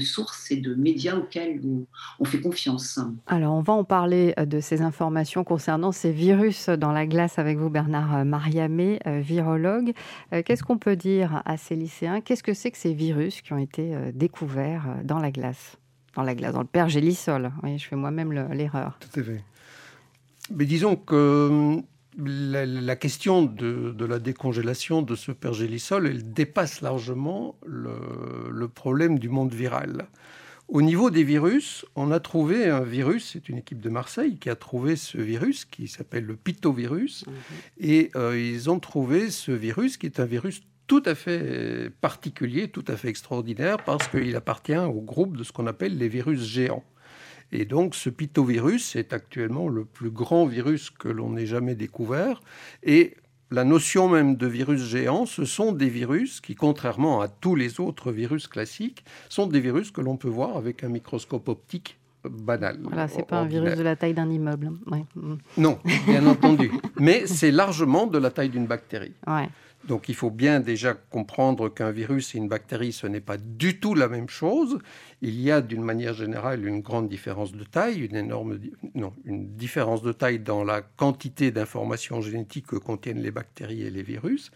sources 0.00 0.50
et 0.50 0.56
de 0.56 0.74
médias 0.74 1.16
auxquels 1.16 1.60
on, 2.20 2.24
fait 2.24 2.40
confiance. 2.40 3.00
Alors 3.26 3.54
on 3.54 3.62
va 3.62 3.72
en 3.72 3.84
parler 3.84 4.34
de 4.36 4.60
ces 4.60 4.82
informations 4.82 5.44
concernant 5.44 5.92
ces 5.92 6.12
virus 6.12 6.68
dans 6.68 6.92
la 6.92 7.06
glace 7.06 7.38
avec 7.38 7.58
vous, 7.58 7.70
Bernard 7.70 8.24
Mariamé, 8.56 8.98
virologue. 9.04 9.92
Euh, 10.32 10.42
qu'est-ce 10.44 10.62
qu'on 10.62 10.78
peut 10.78 10.96
dire 10.96 11.42
à 11.44 11.56
ces 11.56 11.76
lycéens? 11.76 12.20
Qu'est-ce 12.20 12.42
que 12.42 12.54
c'est 12.54 12.70
que 12.70 12.78
ces 12.78 12.94
virus 12.94 13.42
qui 13.42 13.52
ont 13.52 13.58
été 13.58 13.94
euh, 13.94 14.10
découverts 14.14 14.86
euh, 14.88 15.02
dans 15.04 15.18
la 15.18 15.30
glace? 15.30 15.76
Dans 16.14 16.22
la 16.22 16.34
glace, 16.34 16.54
dans 16.54 16.60
le 16.60 16.66
pergélisol. 16.66 17.52
Oui, 17.62 17.78
je 17.78 17.86
fais 17.86 17.96
moi-même 17.96 18.32
l'erreur. 18.32 18.98
Tout 19.00 19.20
à 19.20 19.22
fait. 19.22 19.44
Mais 20.54 20.64
disons 20.64 20.96
que 20.96 21.82
la, 22.18 22.96
question 22.96 23.42
de, 23.42 24.04
la 24.04 24.18
décongélation 24.18 25.02
de 25.02 25.14
ce 25.14 25.32
pergélisol, 25.32 26.06
elle 26.06 26.32
dépasse 26.32 26.80
largement 26.80 27.56
le 27.66 28.68
problème 28.68 29.18
du 29.18 29.28
monde 29.28 29.52
viral. 29.52 30.06
Au 30.68 30.82
niveau 30.82 31.10
des 31.10 31.22
virus, 31.22 31.86
on 31.94 32.10
a 32.10 32.18
trouvé 32.18 32.68
un 32.68 32.80
virus, 32.80 33.30
c'est 33.32 33.48
une 33.48 33.58
équipe 33.58 33.80
de 33.80 33.88
Marseille 33.88 34.36
qui 34.36 34.50
a 34.50 34.56
trouvé 34.56 34.96
ce 34.96 35.16
virus 35.18 35.64
qui 35.64 35.86
s'appelle 35.86 36.24
le 36.24 36.34
pitovirus. 36.34 37.24
Mhm. 37.26 37.34
Et 37.78 38.10
euh, 38.16 38.38
ils 38.38 38.68
ont 38.68 38.80
trouvé 38.80 39.30
ce 39.30 39.52
virus 39.52 39.96
qui 39.96 40.06
est 40.06 40.18
un 40.18 40.24
virus 40.24 40.62
tout 40.86 41.02
à 41.04 41.14
fait 41.14 41.90
particulier, 42.00 42.68
tout 42.68 42.84
à 42.88 42.96
fait 42.96 43.08
extraordinaire, 43.08 43.78
parce 43.84 44.08
qu'il 44.08 44.34
appartient 44.36 44.76
au 44.76 45.00
groupe 45.00 45.36
de 45.36 45.44
ce 45.44 45.52
qu'on 45.52 45.66
appelle 45.66 45.98
les 45.98 46.08
virus 46.08 46.42
géants. 46.42 46.84
Et 47.52 47.64
donc 47.64 47.94
ce 47.94 48.10
pitovirus 48.10 48.96
est 48.96 49.12
actuellement 49.12 49.68
le 49.68 49.84
plus 49.84 50.10
grand 50.10 50.46
virus 50.46 50.90
que 50.90 51.08
l'on 51.08 51.36
ait 51.36 51.46
jamais 51.46 51.74
découvert. 51.74 52.40
Et 52.82 53.16
la 53.50 53.64
notion 53.64 54.08
même 54.08 54.36
de 54.36 54.46
virus 54.46 54.82
géant, 54.82 55.24
ce 55.26 55.44
sont 55.44 55.72
des 55.72 55.88
virus 55.88 56.40
qui, 56.40 56.54
contrairement 56.54 57.20
à 57.20 57.28
tous 57.28 57.54
les 57.54 57.80
autres 57.80 58.10
virus 58.10 58.48
classiques, 58.48 59.04
sont 59.28 59.46
des 59.46 59.60
virus 59.60 59.90
que 59.90 60.00
l'on 60.00 60.16
peut 60.16 60.28
voir 60.28 60.56
avec 60.56 60.82
un 60.82 60.88
microscope 60.88 61.48
optique 61.48 61.98
banal. 62.28 62.80
Voilà, 62.82 63.06
c'est 63.06 63.24
pas 63.24 63.38
un 63.38 63.44
virus 63.46 63.76
de 63.76 63.82
la 63.84 63.94
taille 63.94 64.14
d'un 64.14 64.28
immeuble. 64.28 64.72
Non, 65.56 65.78
bien 66.06 66.26
entendu. 66.26 66.72
Mais 66.98 67.26
c'est 67.26 67.52
largement 67.52 68.08
de 68.08 68.18
la 68.18 68.30
taille 68.30 68.48
d'une 68.48 68.66
bactérie. 68.66 69.12
Ouais. 69.28 69.48
Donc 69.86 70.08
il 70.08 70.14
faut 70.14 70.30
bien 70.30 70.60
déjà 70.60 70.94
comprendre 70.94 71.68
qu'un 71.68 71.92
virus 71.92 72.34
et 72.34 72.38
une 72.38 72.48
bactérie, 72.48 72.92
ce 72.92 73.06
n'est 73.06 73.20
pas 73.20 73.36
du 73.36 73.78
tout 73.78 73.94
la 73.94 74.08
même 74.08 74.28
chose. 74.28 74.78
Il 75.22 75.40
y 75.40 75.50
a 75.50 75.60
d'une 75.60 75.82
manière 75.82 76.12
générale 76.12 76.66
une 76.66 76.80
grande 76.80 77.08
différence 77.08 77.52
de 77.52 77.64
taille, 77.64 78.00
une 78.00 78.16
énorme 78.16 78.58
non, 78.94 79.12
une 79.24 79.54
différence 79.54 80.02
de 80.02 80.12
taille 80.12 80.40
dans 80.40 80.64
la 80.64 80.82
quantité 80.82 81.50
d'informations 81.50 82.20
génétiques 82.20 82.66
que 82.66 82.76
contiennent 82.76 83.22
les 83.22 83.30
bactéries 83.30 83.82
et 83.82 83.90
les 83.90 84.02
virus. 84.02 84.50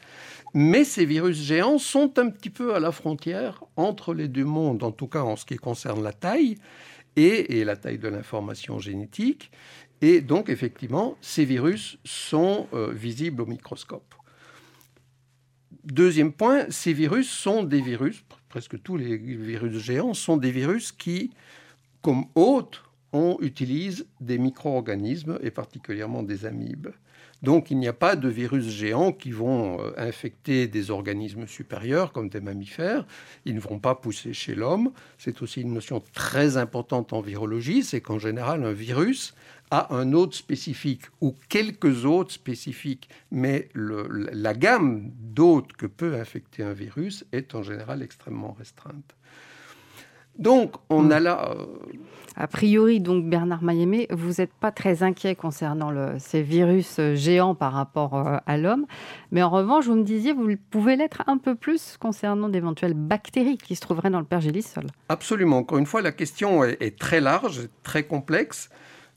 Mais 0.53 0.85
ces 0.85 1.05
virus 1.05 1.37
géants 1.37 1.79
sont 1.79 2.19
un 2.19 2.29
petit 2.31 2.51
peu 2.51 2.75
à 2.75 2.81
la 2.81 2.91
frontière 2.91 3.63
entre 3.77 4.15
les 4.15 4.29
deux 4.29 4.45
mondes, 4.45 4.83
en 4.83 4.93
tout 4.93 5.09
cas 5.09 5.23
en 5.23 5.37
ce 5.37 5.45
qui 5.45 5.57
concerne 5.57 6.03
la 6.03 6.13
taille 6.13 6.57
et, 7.17 7.65
la 7.65 7.77
taille 7.77 7.99
de 7.99 8.09
l'information 8.09 8.79
génétique. 8.79 9.51
Et 10.03 10.21
donc 10.23 10.49
effectivement, 10.49 11.17
ces 11.21 11.45
virus 11.45 11.99
sont 12.05 12.67
euh, 12.73 12.91
visibles 12.93 13.43
au 13.43 13.47
microscope. 13.47 14.15
Deuxième 15.85 16.33
point, 16.33 16.67
ces 16.71 16.93
virus 16.93 17.31
sont 17.31 17.63
des 17.63 17.81
virus, 17.81 18.25
presque 18.49 18.83
tous 18.83 18.97
les 18.97 19.17
virus 19.17 19.79
géants 19.79 20.15
sont 20.15 20.37
des 20.37 20.51
virus 20.51 20.93
qui, 20.93 21.31
comme 22.03 22.25
hôtes, 22.35 22.83
on 23.13 23.37
utilise 23.41 24.07
des 24.21 24.39
micro-organismes 24.39 25.39
et 25.43 25.51
particulièrement 25.51 26.23
des 26.23 26.47
amibes. 26.47 26.89
Donc 27.43 27.71
il 27.71 27.79
n'y 27.79 27.89
a 27.89 27.93
pas 27.93 28.17
de 28.17 28.29
virus 28.29 28.69
géants 28.69 29.13
qui 29.13 29.31
vont 29.31 29.81
euh, 29.81 29.93
infecter 29.97 30.69
des 30.69 30.91
organismes 30.91 31.47
supérieurs 31.47 32.13
comme 32.13 32.29
des 32.29 32.41
mammifères. 32.41 33.07
Ils 33.45 33.55
ne 33.55 33.61
vont 33.61 33.79
pas 33.79 33.95
pousser 33.95 34.33
chez 34.33 34.55
l'homme. 34.55 34.93
C'est 35.19 35.41
aussi 35.43 35.63
une 35.63 35.73
notion 35.73 36.03
très 36.13 36.57
importante 36.57 37.13
en 37.13 37.21
virologie, 37.21 37.83
c'est 37.83 38.01
qu'en 38.01 38.19
général 38.19 38.65
un 38.65 38.73
virus 38.73 39.35
a 39.71 39.95
un 39.95 40.13
hôte 40.13 40.35
spécifique 40.35 41.05
ou 41.21 41.37
quelques 41.49 42.05
hôtes 42.05 42.33
spécifiques, 42.33 43.09
mais 43.31 43.69
la 43.75 44.53
gamme 44.53 45.13
d'hôtes 45.17 45.73
que 45.75 45.87
peut 45.87 46.17
infecter 46.17 46.65
un 46.65 46.73
virus 46.73 47.25
est 47.33 47.55
en 47.55 47.63
général 47.63 48.03
extrêmement 48.03 48.53
restreinte. 48.53 49.15
Donc, 50.41 50.73
on 50.89 51.05
hmm. 51.05 51.13
a 51.13 51.21
là. 51.21 51.51
Euh, 51.51 51.67
a 52.37 52.47
priori, 52.47 53.01
donc 53.01 53.29
Bernard 53.29 53.63
Mayemé, 53.63 54.07
vous 54.11 54.35
n'êtes 54.39 54.55
pas 54.55 54.73
très 54.73 55.03
inquiet 55.03 55.35
concernant 55.35 55.93
ces 56.19 56.43
virus 56.43 56.99
euh, 56.99 57.15
géants 57.15 57.55
par 57.55 57.75
rapport 57.75 58.15
euh, 58.15 58.39
à 58.47 58.57
l'homme, 58.57 58.87
mais 59.31 59.43
en 59.43 59.51
revanche, 59.51 59.87
vous 59.87 59.97
me 59.97 60.05
disiez, 60.05 60.33
vous 60.33 60.49
pouvez 60.71 60.97
l'être 60.97 61.23
un 61.27 61.37
peu 61.37 61.55
plus 61.55 61.99
concernant 61.99 62.49
d'éventuelles 62.49 62.95
bactéries 62.95 63.59
qui 63.59 63.77
se 63.77 63.83
trouveraient 63.83 64.09
dans 64.09 64.21
le 64.21 64.25
pergélisol. 64.25 64.87
Absolument. 65.11 65.59
Encore 65.59 65.77
une 65.77 65.87
fois, 65.87 66.01
la 66.01 66.13
question 66.13 66.65
est, 66.65 66.99
très 66.99 67.21
large, 67.21 67.69
très 67.83 68.05
complexe. 68.05 68.71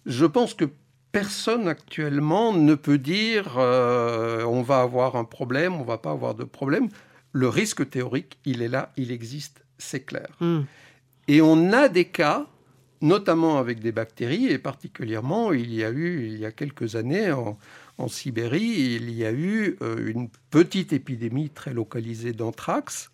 Je 0.06 0.26
pense 0.26 0.54
que 0.54 0.66
personne 1.14 1.70
actuellement 1.70 2.52
ne 2.52 2.76
peut 2.76 2.98
dire 2.98 3.56
on 3.56 4.62
va 4.64 4.82
avoir 4.82 5.16
un 5.16 5.24
problème, 5.24 5.76
on 5.76 5.84
va 5.84 5.98
pas 5.98 6.12
avoir 6.12 6.36
de 6.36 6.44
problème. 6.44 6.90
Le 7.32 7.48
risque 7.48 7.90
théorique, 7.90 8.38
il 8.46 8.62
est 8.62 8.68
là, 8.68 8.92
il 8.98 9.12
existe, 9.12 9.64
c'est 9.78 10.04
clair. 10.04 10.28
Hmm. 10.42 10.62
Et 11.28 11.42
on 11.42 11.72
a 11.72 11.88
des 11.88 12.06
cas, 12.06 12.48
notamment 13.02 13.58
avec 13.58 13.80
des 13.80 13.92
bactéries, 13.92 14.48
et 14.48 14.58
particulièrement, 14.58 15.54
il 15.54 15.74
y 15.74 15.84
a 15.84 15.90
eu, 15.90 16.28
il 16.28 16.38
y 16.38 16.46
a 16.46 16.52
quelques 16.52 16.96
années, 16.96 17.32
en, 17.32 17.58
Sibérie, 18.08 18.96
il 18.96 19.12
y 19.12 19.24
a 19.24 19.32
eu 19.32 19.78
euh, 19.82 20.12
une 20.12 20.28
petite 20.50 20.92
épidémie 20.92 21.50
très 21.50 21.74
localisée 21.74 22.34
d'anthrax, 22.34 23.12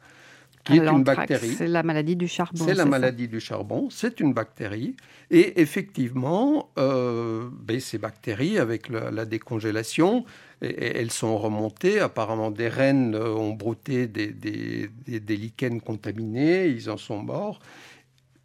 qui 0.63 0.78
est 0.78 0.88
une 0.88 1.04
bactérie. 1.04 1.54
C'est 1.58 1.67
la 1.67 1.84
maladie 1.84 2.15
du 2.15 2.28
charbon. 2.28 2.63
C'est 2.65 2.74
la 2.74 2.86
maladie 2.86 3.28
du 3.28 3.39
charbon, 3.39 3.89
c'est 3.89 4.19
une 4.19 4.34
bactérie. 4.34 4.95
Et 5.32 5.62
effectivement, 5.62 6.69
euh, 6.78 7.50
ben, 7.52 7.80
ces 7.80 7.98
bactéries, 7.98 8.58
avec 8.58 8.89
la, 8.89 9.26
décongélation, 9.26 10.26
elles 10.62 11.12
sont 11.12 11.38
remontées. 11.38 12.00
Apparemment, 12.00 12.52
des 12.52 12.67
rennes 12.67 13.15
euh, 13.15 13.34
ont 13.34 13.54
brouté 13.54 14.08
des, 14.08 14.28
des, 14.28 14.89
des 15.08 15.38
lichens 15.38 15.82
contaminés, 15.82 16.67
ils 16.67 16.89
en 16.89 16.98
sont 16.98 17.22
morts. 17.22 17.60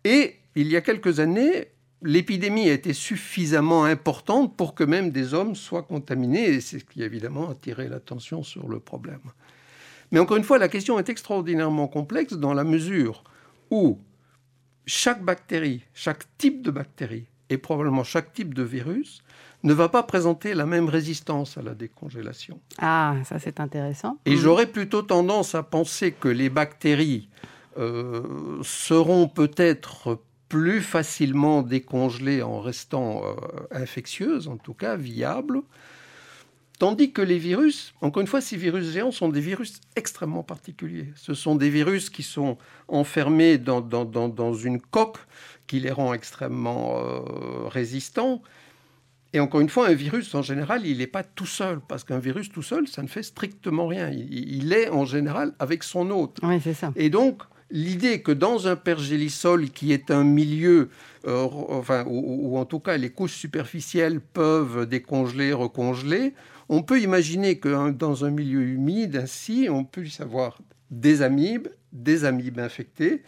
Et 0.04 0.36
il 0.54 0.68
y 0.68 0.76
a 0.76 0.80
quelques 0.80 1.20
années, 1.20 1.68
l'épidémie 2.02 2.68
a 2.68 2.72
été 2.72 2.92
suffisamment 2.92 3.84
importante 3.84 4.56
pour 4.56 4.74
que 4.74 4.84
même 4.84 5.10
des 5.10 5.34
hommes 5.34 5.54
soient 5.54 5.82
contaminés, 5.82 6.48
et 6.48 6.60
c'est 6.60 6.78
ce 6.78 6.84
qui 6.84 7.02
a 7.02 7.06
évidemment 7.06 7.50
attiré 7.50 7.88
l'attention 7.88 8.42
sur 8.42 8.68
le 8.68 8.78
problème. 8.78 9.20
Mais 10.12 10.18
encore 10.20 10.36
une 10.36 10.44
fois, 10.44 10.58
la 10.58 10.68
question 10.68 10.98
est 10.98 11.08
extraordinairement 11.08 11.88
complexe 11.88 12.34
dans 12.34 12.54
la 12.54 12.64
mesure 12.64 13.24
où 13.70 13.98
chaque 14.86 15.24
bactérie, 15.24 15.82
chaque 15.94 16.24
type 16.36 16.62
de 16.62 16.70
bactérie, 16.70 17.26
et 17.50 17.58
probablement 17.58 18.04
chaque 18.04 18.32
type 18.32 18.54
de 18.54 18.62
virus, 18.62 19.22
ne 19.62 19.72
va 19.72 19.88
pas 19.88 20.02
présenter 20.02 20.54
la 20.54 20.66
même 20.66 20.88
résistance 20.88 21.56
à 21.56 21.62
la 21.62 21.74
décongélation. 21.74 22.60
Ah, 22.78 23.16
ça 23.24 23.38
c'est 23.38 23.60
intéressant. 23.60 24.18
Et 24.26 24.36
j'aurais 24.36 24.66
plutôt 24.66 25.02
tendance 25.02 25.54
à 25.54 25.62
penser 25.62 26.12
que 26.12 26.28
les 26.28 26.50
bactéries 26.50 27.28
euh, 27.76 28.22
seront 28.62 29.28
peut-être 29.28 30.20
plus 30.48 30.80
facilement 30.80 31.62
décongelées 31.62 32.42
en 32.42 32.60
restant 32.60 33.22
euh, 33.24 33.34
infectieuses, 33.70 34.48
en 34.48 34.56
tout 34.56 34.74
cas 34.74 34.96
viables, 34.96 35.62
Tandis 36.78 37.12
que 37.12 37.22
les 37.22 37.38
virus, 37.38 37.94
encore 38.00 38.20
une 38.20 38.26
fois, 38.26 38.40
ces 38.40 38.56
virus 38.56 38.90
géants 38.90 39.12
sont 39.12 39.28
des 39.28 39.40
virus 39.40 39.80
extrêmement 39.94 40.42
particuliers. 40.42 41.12
Ce 41.14 41.32
sont 41.32 41.54
des 41.54 41.70
virus 41.70 42.10
qui 42.10 42.24
sont 42.24 42.58
enfermés 42.88 43.58
dans, 43.58 43.80
dans, 43.80 44.54
une 44.54 44.80
coque 44.80 45.18
qui 45.68 45.78
les 45.78 45.92
rend 45.92 46.14
extrêmement 46.14 46.98
euh, 46.98 47.68
résistants. 47.68 48.42
Et 49.32 49.38
encore 49.38 49.60
une 49.60 49.68
fois, 49.68 49.86
un 49.86 49.94
virus, 49.94 50.34
en 50.34 50.42
général, 50.42 50.84
il 50.84 50.98
n'est 50.98 51.06
pas 51.06 51.22
tout 51.22 51.46
seul, 51.46 51.80
parce 51.80 52.02
qu'un 52.02 52.18
virus 52.18 52.50
tout 52.50 52.62
seul, 52.62 52.88
ça 52.88 53.02
ne 53.02 53.08
fait 53.08 53.22
strictement 53.22 53.86
rien. 53.86 54.10
Il, 54.10 54.72
est, 54.72 54.88
en 54.88 55.04
général, 55.04 55.54
avec 55.60 55.84
son 55.84 56.10
hôte. 56.10 56.38
Oui, 56.42 56.60
c'est 56.62 56.74
ça. 56.74 56.92
Et 56.96 57.08
donc, 57.08 57.42
l'idée 57.70 58.22
que 58.22 58.32
dans 58.32 58.68
un 58.68 58.76
pergélisol 58.76 59.70
qui 59.70 59.92
est 59.92 60.10
un 60.10 60.24
milieu, 60.24 60.90
euh, 61.26 61.46
enfin, 61.68 62.04
où, 62.06 62.56
en 62.58 62.64
tout 62.64 62.80
cas 62.80 62.96
les 62.96 63.10
couches 63.10 63.34
superficielles 63.34 64.20
peuvent 64.20 64.86
décongeler, 64.86 65.52
recongeler, 65.52 66.34
on 66.68 66.82
peut 66.82 67.00
imaginer 67.00 67.58
que 67.58 67.68
hein, 67.68 67.90
dans 67.90 68.24
un 68.24 68.30
milieu 68.30 68.62
humide 68.62 69.16
ainsi, 69.16 69.68
on 69.70 69.84
puisse 69.84 70.20
avoir 70.20 70.58
des 70.90 71.22
amibes, 71.22 71.68
des 71.92 72.24
amibes 72.24 72.58
infectées, 72.58 73.22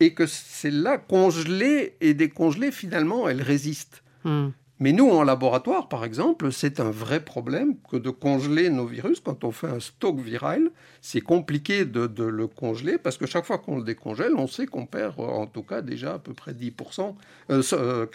et 0.00 0.14
que 0.14 0.26
celles-là, 0.26 0.98
congelées 0.98 1.96
et 2.00 2.14
décongelées, 2.14 2.72
finalement, 2.72 3.28
elles 3.28 3.42
résistent. 3.42 4.02
Hmm. 4.24 4.48
Mais 4.82 4.90
nous, 4.90 5.08
en 5.08 5.22
laboratoire, 5.22 5.86
par 5.86 6.04
exemple, 6.04 6.50
c'est 6.50 6.80
un 6.80 6.90
vrai 6.90 7.20
problème 7.20 7.76
que 7.88 7.96
de 7.96 8.10
congeler 8.10 8.68
nos 8.68 8.84
virus. 8.84 9.20
Quand 9.20 9.44
on 9.44 9.52
fait 9.52 9.68
un 9.68 9.78
stock 9.78 10.18
viral, 10.18 10.72
c'est 11.00 11.20
compliqué 11.20 11.84
de, 11.84 12.24
le 12.24 12.46
congeler 12.48 12.98
parce 12.98 13.16
que 13.16 13.24
chaque 13.24 13.44
fois 13.44 13.58
qu'on 13.58 13.76
le 13.76 13.84
décongèle, 13.84 14.32
on 14.36 14.48
sait 14.48 14.66
qu'on 14.66 14.86
perd 14.86 15.20
en 15.20 15.46
tout 15.46 15.62
cas 15.62 15.82
déjà 15.82 16.14
à 16.14 16.18
peu 16.18 16.32
près 16.32 16.50
10%, 16.50 16.74
90%, 16.74 17.14
euh, 17.50 17.62
euh, 17.74 18.06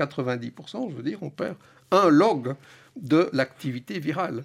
je 0.90 0.94
veux 0.94 1.04
dire, 1.04 1.20
on 1.22 1.30
perd 1.30 1.56
un 1.92 2.10
log 2.10 2.54
de 2.98 3.30
l'activité 3.32 4.00
virale. 4.00 4.44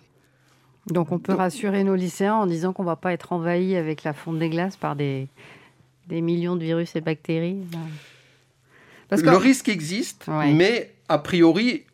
Donc 0.86 1.10
on 1.10 1.18
peut 1.18 1.34
rassurer 1.34 1.82
nos 1.82 1.96
lycéens 1.96 2.36
en 2.36 2.46
disant 2.46 2.72
qu'on 2.72 2.84
ne 2.84 2.88
va 2.88 2.94
pas 2.96 3.12
être 3.12 3.32
envahi 3.32 3.74
avec 3.74 4.04
la 4.04 4.12
fonte 4.12 4.38
des 4.38 4.48
glaces 4.48 4.76
par 4.76 4.94
des, 4.94 5.26
des 6.06 6.20
millions 6.20 6.54
de 6.54 6.62
virus 6.62 6.94
et 6.94 7.00
bactéries. 7.00 7.58
Parce 9.08 9.22
le 9.22 9.36
risque 9.36 9.68
existe, 9.68 10.28
mais 10.28 10.94
a 11.08 11.18
priori, 11.18 11.84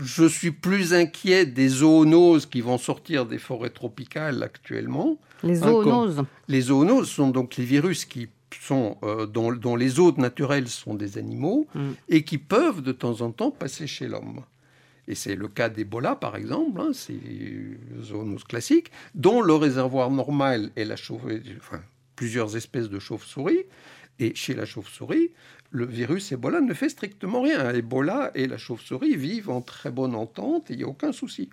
je 0.00 0.24
suis 0.24 0.50
plus 0.50 0.94
inquiet 0.94 1.46
des 1.46 1.68
zoonoses 1.68 2.46
qui 2.46 2.60
vont 2.60 2.78
sortir 2.78 3.26
des 3.26 3.38
forêts 3.38 3.70
tropicales 3.70 4.42
actuellement. 4.42 5.18
Les 5.42 5.62
hein, 5.62 5.68
zoonoses 5.68 6.24
Les 6.48 6.60
zoonoses 6.62 7.10
sont 7.10 7.28
donc 7.28 7.56
les 7.56 7.64
virus 7.64 8.04
qui 8.04 8.28
sont, 8.60 8.96
euh, 9.02 9.26
dont, 9.26 9.76
les 9.76 9.98
hôtes 9.98 10.18
naturels 10.18 10.68
sont 10.68 10.94
des 10.94 11.18
animaux 11.18 11.66
mm. 11.74 11.90
et 12.08 12.24
qui 12.24 12.38
peuvent 12.38 12.82
de 12.82 12.92
temps 12.92 13.20
en 13.20 13.30
temps 13.30 13.50
passer 13.50 13.86
chez 13.86 14.08
l'homme. 14.08 14.42
Et 15.08 15.14
c'est 15.14 15.34
le 15.34 15.48
cas 15.48 15.68
d'Ebola, 15.68 16.14
par 16.14 16.36
exemple, 16.36 16.80
hein, 16.80 16.90
c'est 16.92 17.14
une 17.14 18.02
zoonose 18.02 18.44
classique, 18.44 18.90
dont 19.14 19.42
le 19.42 19.54
réservoir 19.54 20.10
normal 20.10 20.70
est 20.76 20.84
la 20.84 20.96
chauve 20.96 21.32
enfin, 21.58 21.80
plusieurs 22.14 22.56
espèces 22.56 22.88
de 22.88 22.98
chauves-souris. 22.98 23.64
Et 24.18 24.34
chez 24.34 24.54
la 24.54 24.66
chauve-souris, 24.66 25.30
le 25.72 25.86
virus 25.86 26.30
Ebola 26.32 26.60
ne 26.60 26.74
fait 26.74 26.90
strictement 26.90 27.42
rien. 27.42 27.70
Ebola 27.70 28.30
et 28.34 28.46
la 28.46 28.58
chauve-souris 28.58 29.16
vivent 29.16 29.50
en 29.50 29.62
très 29.62 29.90
bonne 29.90 30.14
entente 30.14 30.66
il 30.70 30.76
n'y 30.76 30.84
a 30.84 30.88
aucun 30.88 31.12
souci. 31.12 31.50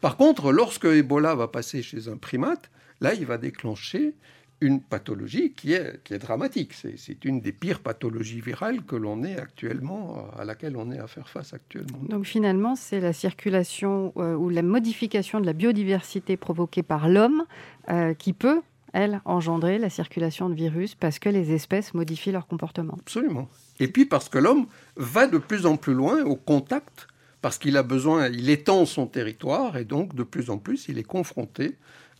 Par 0.00 0.16
contre, 0.16 0.52
lorsque 0.52 0.84
Ebola 0.84 1.34
va 1.34 1.48
passer 1.48 1.82
chez 1.82 2.08
un 2.08 2.16
primate, 2.16 2.70
là, 3.00 3.14
il 3.14 3.24
va 3.24 3.38
déclencher 3.38 4.14
une 4.60 4.80
pathologie 4.80 5.52
qui 5.52 5.72
est, 5.72 6.12
dramatique. 6.18 6.72
C'est 6.74 7.24
une 7.24 7.40
des 7.40 7.52
pires 7.52 7.80
pathologies 7.80 8.40
virales 8.40 8.82
que 8.84 8.94
l'on 8.94 9.24
est 9.24 9.36
actuellement, 9.36 10.28
à 10.38 10.44
laquelle 10.44 10.76
on 10.76 10.92
est 10.92 10.98
à 10.98 11.08
faire 11.08 11.28
face 11.28 11.52
actuellement. 11.52 11.98
Donc 12.08 12.26
finalement, 12.26 12.76
c'est 12.76 13.00
la 13.00 13.12
circulation 13.12 14.12
euh, 14.16 14.34
ou 14.34 14.50
la 14.50 14.62
modification 14.62 15.40
de 15.40 15.46
la 15.46 15.52
biodiversité 15.52 16.36
provoquée 16.36 16.84
par 16.84 17.08
l'homme 17.08 17.44
euh, 17.90 18.14
qui 18.14 18.32
peut 18.32 18.60
elle, 18.92 19.20
engendrer 19.24 19.78
la 19.78 19.90
circulation 19.90 20.48
de 20.48 20.54
virus 20.54 20.94
parce 20.94 21.18
que 21.18 21.28
les 21.28 21.52
espèces 21.52 21.94
modifient 21.94 22.32
leur 22.32 22.46
comportement. 22.46 22.96
Absolument. 23.00 23.48
Et 23.80 23.88
puis 23.88 24.06
parce 24.06 24.28
que 24.28 24.38
l'homme 24.38 24.66
va 24.96 25.26
de 25.26 25.38
plus 25.38 25.66
en 25.66 25.76
plus 25.76 25.94
loin 25.94 26.22
au 26.24 26.36
contact, 26.36 27.08
parce 27.40 27.58
qu'il 27.58 27.76
a 27.76 27.82
besoin, 27.82 28.28
il 28.28 28.48
étend 28.50 28.86
son 28.86 29.06
territoire 29.06 29.76
et 29.76 29.84
donc 29.84 30.14
de 30.14 30.22
plus 30.22 30.50
en 30.50 30.58
plus 30.58 30.86
il 30.88 30.98
est 30.98 31.02
confronté 31.02 31.76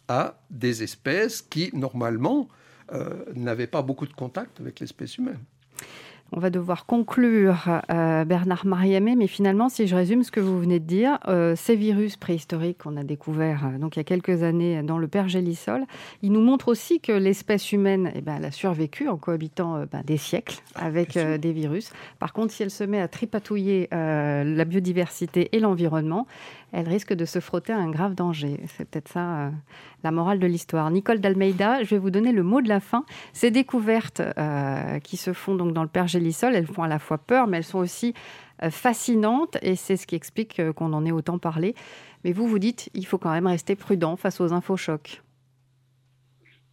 à 0.09 0.41
des 0.51 0.83
espèces 0.83 1.43
qui 1.43 1.71
normalement 1.73 2.49
euh, 2.93 3.25
n'avaient 3.35 3.67
pas 3.67 3.83
beaucoup 3.83 4.07
de 4.07 4.13
contact 4.13 4.61
avec 4.61 4.81
l'espèce 4.81 5.17
humaine. 5.17 5.39
On 6.35 6.41
va 6.41 6.49
devoir 6.49 6.87
conclure, 6.87 7.83
euh, 7.91 8.25
Bernard 8.25 8.65
Mariamé, 8.65 9.17
mais 9.17 9.27
finalement, 9.27 9.69
si 9.69 9.87
je 9.87 9.95
résume 9.95 10.23
ce 10.23 10.31
que 10.31 10.41
vous 10.41 10.59
venez 10.59 10.81
de 10.81 10.87
dire, 10.87 11.19
euh, 11.29 11.55
ces 11.57 11.77
virus 11.77 12.17
préhistoriques 12.17 12.79
qu'on 12.79 12.97
a 12.97 13.05
découverts 13.05 13.67
euh, 13.67 13.79
donc 13.79 13.97
il 13.97 13.99
y 13.99 14.01
a 14.01 14.05
quelques 14.05 14.43
années 14.43 14.83
dans 14.83 14.97
le 14.97 15.09
pergélisol, 15.09 15.85
ils 16.23 16.33
nous 16.33 16.41
montrent 16.41 16.69
aussi 16.69 17.01
que 17.01 17.13
l'espèce 17.13 17.71
humaine 17.73 18.11
eh 18.15 18.23
ben, 18.23 18.37
elle 18.39 18.47
a 18.47 18.51
survécu 18.51 19.09
en 19.09 19.19
cohabitant 19.19 19.85
ben, 19.93 20.01
des 20.07 20.17
siècles 20.17 20.63
ah, 20.75 20.87
avec 20.87 21.19
des 21.19 21.53
virus. 21.53 21.93
Par 22.19 22.33
contre, 22.33 22.55
si 22.55 22.63
elle 22.63 22.71
se 22.71 22.85
met 22.85 23.01
à 23.01 23.09
tripatouiller 23.09 23.89
la 23.91 24.65
biodiversité 24.65 25.55
et 25.55 25.61
l'environnement, 25.61 26.27
elle 26.73 26.89
risque 26.89 27.13
de 27.13 27.25
se 27.25 27.39
frotter 27.39 27.73
à 27.73 27.79
un 27.79 27.91
grave 27.91 28.15
danger. 28.15 28.61
C'est 28.77 28.89
peut-être 28.89 29.09
ça 29.09 29.53
la 30.03 30.11
morale 30.11 30.39
de 30.39 30.47
l'histoire. 30.47 30.91
Nicole 30.91 31.21
d'Almeida, 31.21 31.85
je 31.85 31.91
vais 31.91 31.99
vous 31.99 32.11
donner 32.11 32.33
le 32.33 32.43
mot 32.43 32.61
de 32.61 32.69
la 32.69 32.81
fin. 32.81 33.05
Ces 33.33 33.51
découvertes 33.51 34.23
qui 35.05 35.17
se 35.17 35.33
font 35.33 35.55
donc 35.55 35.75
dans 35.75 35.83
le 35.83 35.89
pergélisol, 35.89 36.55
elles 36.55 36.67
font 36.67 36.83
à 36.83 36.89
la 36.89 36.99
fois 36.99 37.19
peur, 37.19 37.47
mais 37.47 37.59
elles 37.59 37.65
sont 37.65 37.79
aussi 37.79 38.15
fascinantes 38.71 39.59
et 39.63 39.77
c'est 39.77 39.97
ce 39.97 40.07
qui 40.07 40.15
explique 40.15 40.61
qu'on 40.75 40.93
en 40.93 41.05
ait 41.05 41.13
autant 41.13 41.39
parlé. 41.39 41.75
Mais 42.25 42.33
vous, 42.33 42.47
vous 42.47 42.59
dites, 42.59 42.89
il 42.95 43.07
faut 43.07 43.19
quand 43.19 43.33
même 43.33 43.47
rester 43.47 43.77
prudent 43.77 44.17
face 44.17 44.41
aux 44.41 44.53
infochocs. 44.53 45.23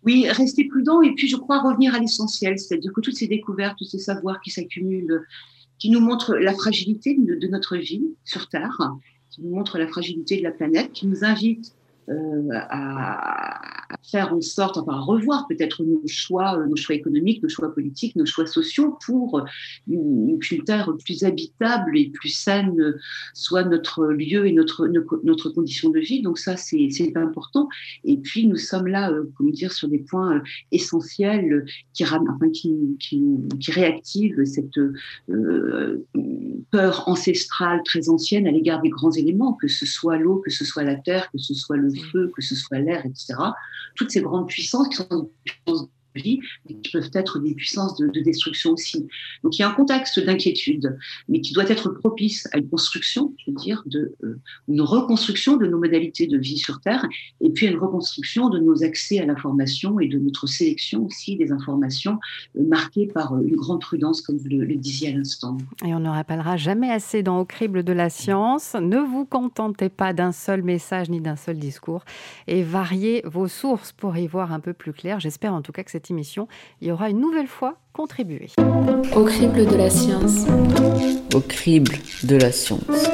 Oui, 0.03 0.29
rester 0.29 0.65
prudent 0.65 1.01
et 1.01 1.13
puis 1.13 1.27
je 1.27 1.35
crois 1.35 1.59
revenir 1.59 1.93
à 1.93 1.99
l'essentiel, 1.99 2.57
c'est-à-dire 2.57 2.93
que 2.93 3.01
toutes 3.01 3.15
ces 3.15 3.27
découvertes, 3.27 3.77
tous 3.77 3.85
ces 3.85 3.99
savoirs 3.99 4.39
qui 4.41 4.49
s'accumulent, 4.49 5.25
qui 5.77 5.89
nous 5.89 5.99
montrent 5.99 6.35
la 6.35 6.53
fragilité 6.53 7.15
de, 7.17 7.47
notre 7.47 7.77
vie 7.77 8.05
sur 8.23 8.47
Terre, 8.47 8.77
qui 9.29 9.41
nous 9.41 9.55
montrent 9.55 9.77
la 9.77 9.87
fragilité 9.87 10.37
de 10.37 10.43
la 10.43 10.51
planète, 10.51 10.91
qui 10.91 11.07
nous 11.07 11.23
invitent 11.23 11.73
euh, 12.09 12.49
à, 12.51 13.59
faire 14.11 14.33
en 14.33 14.41
sorte, 14.41 14.77
enfin 14.77 14.93
à 14.93 14.99
revoir 14.99 15.45
peut-être 15.47 15.83
nos 15.83 16.01
choix, 16.07 16.57
euh, 16.57 16.65
nos 16.65 16.75
choix 16.75 16.95
économiques, 16.95 17.43
nos 17.43 17.49
choix 17.49 17.73
politiques, 17.73 18.15
nos 18.15 18.25
choix 18.25 18.47
sociaux 18.47 18.97
pour 19.05 19.45
une, 19.87 20.39
terre 20.65 20.91
plus 21.03 21.23
habitable 21.23 21.97
et 21.97 22.09
plus 22.09 22.29
saine 22.29 22.95
soit 23.33 23.63
notre 23.63 24.07
lieu 24.07 24.47
et 24.47 24.53
notre, 24.53 24.87
notre 24.87 25.49
condition 25.49 25.89
de 25.89 25.99
vie. 25.99 26.21
Donc 26.21 26.39
ça, 26.39 26.57
c'est 26.57 26.89
important. 27.15 27.69
Et 28.03 28.17
puis 28.17 28.47
nous 28.47 28.57
sommes 28.57 28.87
là, 28.87 29.11
euh, 29.11 29.25
comment 29.35 29.51
dire, 29.51 29.71
sur 29.71 29.87
des 29.87 29.99
points 29.99 30.41
essentiels 30.71 31.65
qui, 31.93 32.03
enfin, 32.03 32.23
qui, 32.53 32.97
qui, 32.99 33.21
qui 33.59 33.71
réactivent 33.71 34.43
cette 34.45 34.79
peur 36.71 37.07
ancestrale 37.07 37.81
très 37.83 38.09
ancienne 38.09 38.47
à 38.47 38.51
l'égard 38.51 38.81
des 38.81 38.89
grands 38.89 39.11
éléments, 39.11 39.53
que 39.53 39.67
ce 39.67 39.85
soit 39.85 40.17
l'eau, 40.17 40.37
que 40.37 40.51
ce 40.51 40.65
soit 40.65 40.83
la 40.83 40.95
terre, 40.95 41.29
que 41.31 41.37
ce 41.37 41.53
soit 41.53 41.77
le 41.77 41.89
feu, 41.99 42.31
que 42.35 42.41
ce 42.41 42.55
soit 42.55 42.79
l'air, 42.79 43.05
etc. 43.05 43.35
Toutes 43.95 44.11
ces 44.11 44.21
grandes 44.21 44.47
puissances 44.47 44.89
qui 44.89 44.95
sont 44.95 45.07
des 45.45 45.51
puissances 45.65 45.89
vie, 46.15 46.39
mais 46.67 46.75
qui 46.75 46.91
peuvent 46.91 47.11
être 47.13 47.39
des 47.39 47.53
puissances 47.53 47.97
de, 47.97 48.09
destruction 48.19 48.71
aussi. 48.71 49.07
Donc 49.43 49.57
il 49.57 49.61
y 49.61 49.63
a 49.63 49.69
un 49.69 49.73
contexte 49.73 50.19
d'inquiétude, 50.19 50.97
mais 51.29 51.39
qui 51.39 51.53
doit 51.53 51.69
être 51.69 51.89
propice 51.89 52.49
à 52.51 52.57
une 52.57 52.67
construction, 52.67 53.33
je 53.37 53.51
veux 53.51 53.57
dire, 53.57 53.83
de, 53.85 54.13
euh, 54.23 54.39
une 54.67 54.81
reconstruction 54.81 55.57
de 55.57 55.65
nos 55.65 55.79
modalités 55.79 56.27
de 56.27 56.37
vie 56.37 56.57
sur 56.57 56.81
Terre, 56.81 57.07
et 57.39 57.49
puis 57.49 57.67
à 57.67 57.71
une 57.71 57.77
reconstruction 57.77 58.49
de 58.49 58.59
nos 58.59 58.83
accès 58.83 59.19
à 59.19 59.25
l'information 59.25 59.99
et 59.99 60.07
de 60.07 60.19
notre 60.19 60.47
sélection 60.47 61.05
aussi 61.05 61.37
des 61.37 61.51
informations 61.51 62.19
euh, 62.57 62.63
marquées 62.67 63.07
par 63.07 63.33
euh, 63.33 63.41
une 63.41 63.55
grande 63.55 63.81
prudence, 63.81 64.21
comme 64.21 64.37
vous 64.37 64.49
le, 64.49 64.75
disiez 64.75 65.09
à 65.09 65.17
l'instant. 65.17 65.57
Et 65.85 65.93
on 65.93 65.99
ne 65.99 66.09
rappellera 66.09 66.57
jamais 66.57 66.91
assez 66.91 67.23
dans 67.23 67.39
Au 67.39 67.45
crible 67.45 67.83
de 67.83 67.93
la 67.93 68.09
science, 68.09 68.75
ne 68.75 68.97
vous 68.97 69.25
contentez 69.25 69.89
pas 69.89 70.13
d'un 70.13 70.31
seul 70.31 70.61
message 70.61 71.09
ni 71.09 71.21
d'un 71.21 71.35
seul 71.35 71.57
discours, 71.57 72.03
et 72.47 72.63
variez 72.63 73.21
vos 73.25 73.47
sources 73.47 73.91
pour 73.91 74.17
y 74.17 74.27
voir 74.27 74.51
un 74.51 74.59
peu 74.59 74.73
plus 74.73 74.93
clair. 74.93 75.19
J'espère 75.19 75.53
en 75.53 75.61
tout 75.61 75.71
cas 75.71 75.83
que 75.83 75.91
cette 75.99 76.11
émission 76.11 76.47
y 76.81 76.91
aura 76.91 77.09
une 77.09 77.19
nouvelle 77.19 77.47
fois 77.47 77.75
contribué. 77.91 78.47
Au 79.15 79.25
crible 79.25 79.65
de 79.65 79.75
la 79.75 79.89
science. 79.89 80.47
Au 81.35 81.41
crible 81.41 81.91
de 82.23 82.37
la 82.37 82.53
science. 82.53 83.09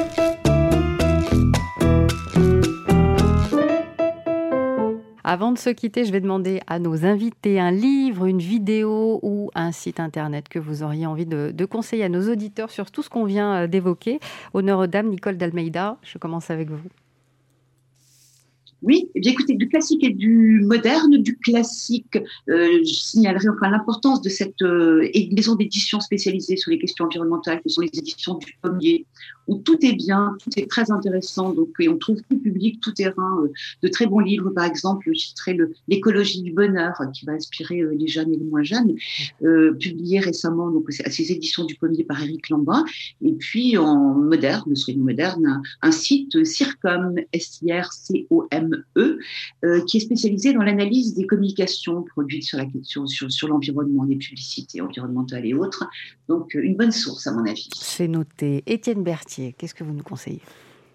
Avant 5.24 5.50
de 5.50 5.58
se 5.58 5.70
quitter, 5.70 6.04
je 6.04 6.12
vais 6.12 6.20
demander 6.20 6.60
à 6.68 6.78
nos 6.78 7.04
invités 7.04 7.58
un 7.58 7.72
livre, 7.72 8.26
une 8.26 8.38
vidéo 8.38 9.18
ou 9.24 9.50
un 9.56 9.72
site 9.72 9.98
internet 9.98 10.48
que 10.48 10.60
vous 10.60 10.84
auriez 10.84 11.06
envie 11.06 11.26
de, 11.26 11.50
de 11.52 11.64
conseiller 11.64 12.04
à 12.04 12.08
nos 12.08 12.30
auditeurs 12.30 12.70
sur 12.70 12.92
tout 12.92 13.02
ce 13.02 13.10
qu'on 13.10 13.24
vient 13.24 13.64
euh, 13.64 13.66
d'évoquer. 13.66 14.20
Honneur 14.54 14.78
aux 14.78 14.86
dames, 14.86 15.08
Nicole 15.08 15.36
d'Almeida, 15.36 15.96
je 16.02 16.18
commence 16.18 16.50
avec 16.50 16.70
vous. 16.70 16.88
Oui, 18.82 19.08
eh 19.14 19.20
bien 19.20 19.32
écoutez, 19.32 19.54
du 19.54 19.68
classique 19.68 20.04
et 20.04 20.12
du 20.12 20.60
moderne, 20.62 21.16
du 21.16 21.38
classique, 21.38 22.18
euh, 22.50 22.78
je 22.84 22.92
signalerai 22.92 23.48
enfin 23.48 23.70
l'importance 23.70 24.20
de 24.20 24.28
cette 24.28 24.60
euh, 24.60 25.08
maison 25.32 25.54
d'édition 25.54 25.98
spécialisée 26.00 26.56
sur 26.56 26.70
les 26.70 26.78
questions 26.78 27.06
environnementales, 27.06 27.62
qui 27.62 27.70
sont 27.70 27.80
les 27.80 27.90
éditions 27.94 28.34
du 28.34 28.54
Pommier, 28.60 29.06
où 29.48 29.56
tout 29.56 29.78
est 29.80 29.94
bien, 29.94 30.36
tout 30.42 30.50
est 30.60 30.68
très 30.68 30.90
intéressant, 30.90 31.54
donc 31.54 31.70
et 31.80 31.88
on 31.88 31.96
trouve 31.96 32.20
tout 32.28 32.38
public, 32.38 32.78
tout 32.82 32.92
terrain, 32.92 33.40
euh, 33.44 33.52
de 33.82 33.88
très 33.88 34.06
bons 34.06 34.18
livres, 34.18 34.50
par 34.50 34.64
exemple, 34.64 35.08
je 35.10 35.18
citerai 35.18 35.56
l'écologie 35.88 36.42
du 36.42 36.52
bonheur, 36.52 37.00
qui 37.14 37.24
va 37.24 37.32
inspirer 37.32 37.82
les 37.98 38.08
jeunes 38.08 38.32
et 38.34 38.36
les 38.36 38.44
moins 38.44 38.62
jeunes, 38.62 38.94
publié 39.80 40.20
récemment 40.20 40.70
donc 40.70 40.88
à 41.04 41.10
ces 41.10 41.32
éditions 41.32 41.64
du 41.64 41.76
Pommier 41.76 42.04
par 42.04 42.22
Éric 42.22 42.50
Lambin, 42.50 42.84
et 43.24 43.32
puis 43.32 43.78
en 43.78 44.14
moderne, 44.14 44.76
soyons 44.76 45.02
moderne, 45.02 45.46
un, 45.46 45.62
un 45.82 45.92
site 45.92 46.44
Circom, 46.44 47.14
S-I-R-C-O-M 47.32 48.75
E, 48.96 49.18
euh, 49.64 49.84
qui 49.84 49.98
est 49.98 50.00
spécialisé 50.00 50.52
dans 50.52 50.62
l'analyse 50.62 51.14
des 51.14 51.26
communications 51.26 52.02
produites 52.02 52.44
sur 52.44 52.58
la 52.58 52.66
question, 52.66 53.06
sur, 53.06 53.30
sur 53.30 53.48
l'environnement, 53.48 54.04
les 54.04 54.16
publicités 54.16 54.80
environnementales 54.80 55.46
et 55.46 55.54
autres. 55.54 55.88
Donc, 56.28 56.54
euh, 56.54 56.62
une 56.62 56.76
bonne 56.76 56.92
source, 56.92 57.26
à 57.26 57.32
mon 57.32 57.44
avis. 57.46 57.68
C'est 57.74 58.08
noté. 58.08 58.62
Étienne 58.66 59.02
Berthier, 59.02 59.54
qu'est-ce 59.56 59.74
que 59.74 59.84
vous 59.84 59.92
nous 59.92 60.02
conseillez? 60.02 60.40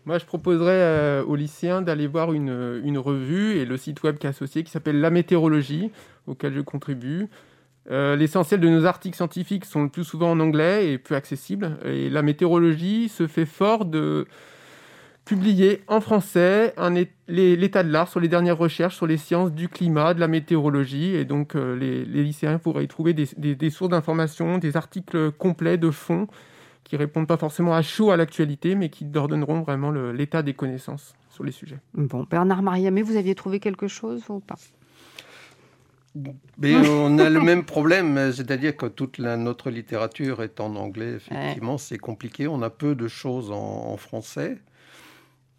Moi, 0.06 0.18
je 0.18 0.26
proposerais 0.26 0.72
euh, 0.74 1.24
aux 1.24 1.36
lycéens 1.36 1.82
d'aller 1.82 2.08
voir 2.08 2.34
une, 2.34 2.82
une, 2.84 2.98
revue 2.98 3.58
et 3.58 3.66
le 3.66 3.78
site 3.78 4.02
web 4.04 4.18
qui 4.18 4.26
est 4.26 4.32
associé 4.32 4.64
qui 4.64 4.72
s'appelle 4.72 5.00
La 5.00 5.12
Météorologie, 5.12 5.92
auquel 6.28 6.54
je 6.54 6.62
contribue. 6.62 7.28
L'essentiel 7.90 8.62
de 8.62 8.70
nos 8.70 8.86
articles 8.86 9.18
scientifiques 9.18 9.66
sont 9.66 9.84
le 9.84 9.90
plus 9.90 10.06
souvent 10.06 10.32
en 10.32 10.40
anglais 10.40 10.94
et 10.94 10.98
peu 10.98 11.16
accessibles. 11.16 11.78
Et 11.84 12.10
la 12.10 12.22
météorologie 12.22 13.10
se 13.10 13.28
fait 13.28 13.48
fort 13.48 13.86
de, 13.86 14.28
publié 15.32 15.82
en 15.88 16.02
français 16.02 16.76
l'état 17.30 17.84
de 17.84 17.90
l'art 17.90 18.10
sur 18.10 18.20
les 18.20 18.28
dernières 18.28 18.58
recherches 18.58 18.98
sur 18.98 19.08
les 19.08 19.16
sciences 19.16 19.54
du 19.54 19.70
climat, 19.70 20.14
de 20.14 20.20
la 20.20 20.28
météorologie. 20.28 21.16
Et 21.16 21.24
donc, 21.24 21.56
euh, 21.56 21.74
les, 21.78 22.04
lycéens 22.04 22.58
pourraient 22.58 22.84
y 22.84 22.90
trouver 22.90 23.14
des, 23.14 23.70
sources 23.70 23.92
d'informations, 23.92 24.58
des 24.58 24.76
articles 24.76 25.32
complets 25.32 25.78
de 25.78 25.90
fond 25.90 26.28
qui 26.84 26.98
répondent 26.98 27.28
pas 27.28 27.38
forcément 27.38 27.74
à 27.74 27.82
chaud 27.82 28.12
à 28.12 28.18
l'actualité, 28.18 28.76
mais 28.76 28.90
qui 28.90 29.06
leur 29.06 29.30
donneront 29.30 29.62
vraiment 29.62 29.92
l'état 29.92 30.42
des 30.42 30.54
connaissances 30.54 31.16
sur 31.30 31.46
les 31.46 31.54
sujets. 31.54 31.80
Bon, 31.94 32.28
Bernard 32.30 32.62
Maria, 32.62 32.92
mais 32.92 33.02
vous 33.02 33.16
aviez 33.16 33.34
trouvé 33.34 33.62
quelque 33.62 33.88
chose 33.88 34.26
ou 34.28 34.42
pas? 34.42 34.58
Mais 36.58 36.76
on 36.90 37.18
a 37.20 37.30
le 37.30 37.40
même 37.40 37.64
problème, 37.64 38.34
c'est-à-dire 38.34 38.76
que 38.76 38.88
toute 38.88 39.18
la, 39.18 39.38
notre 39.38 39.70
littérature 39.70 40.44
est 40.44 40.60
en 40.60 40.76
anglais, 40.76 41.14
effectivement, 41.14 41.78
c'est 41.78 41.98
compliqué. 41.98 42.50
On 42.50 42.62
a 42.62 42.70
peu 42.70 42.96
de 42.96 43.08
choses 43.08 43.50
en 43.50 43.96
français 43.96 44.58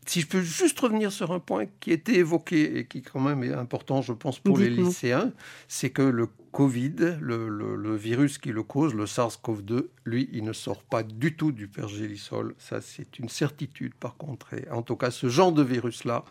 si 0.06 0.20
je 0.20 0.26
peux 0.26 0.40
juste 0.40 0.78
revenir 0.80 1.12
sur 1.12 1.32
un 1.32 1.38
point 1.38 1.66
qui 1.80 1.92
était 1.92 2.16
évoqué 2.16 2.78
et 2.78 2.86
qui 2.86 3.02
quand 3.02 3.20
même 3.20 3.44
est 3.44 3.52
important, 3.52 4.02
je 4.02 4.12
pense, 4.12 4.38
pour 4.38 4.58
les 4.58 4.68
lycéens, 4.68 5.32
c'est 5.68 5.90
que 5.90 6.02
le 6.02 6.28
Covid, 6.50 7.16
le, 7.20 7.96
virus 7.96 8.38
qui 8.38 8.50
le 8.50 8.62
cause, 8.62 8.94
le 8.94 9.06
SARS-CoV-2, 9.06 9.86
lui, 10.04 10.28
il 10.32 10.44
ne 10.44 10.52
sort 10.52 10.82
pas 10.82 11.02
du 11.02 11.36
tout 11.36 11.52
du 11.52 11.68
pergélisol. 11.68 12.54
Ça, 12.58 12.80
c'est 12.80 13.18
une 13.18 13.28
certitude, 13.28 13.94
par 13.94 14.16
contre. 14.16 14.54
Et 14.54 14.68
en 14.70 14.82
tout 14.82 14.96
cas, 14.96 15.10
ce 15.10 15.28
genre 15.28 15.52
de 15.52 15.62
virus-là, 15.62 16.24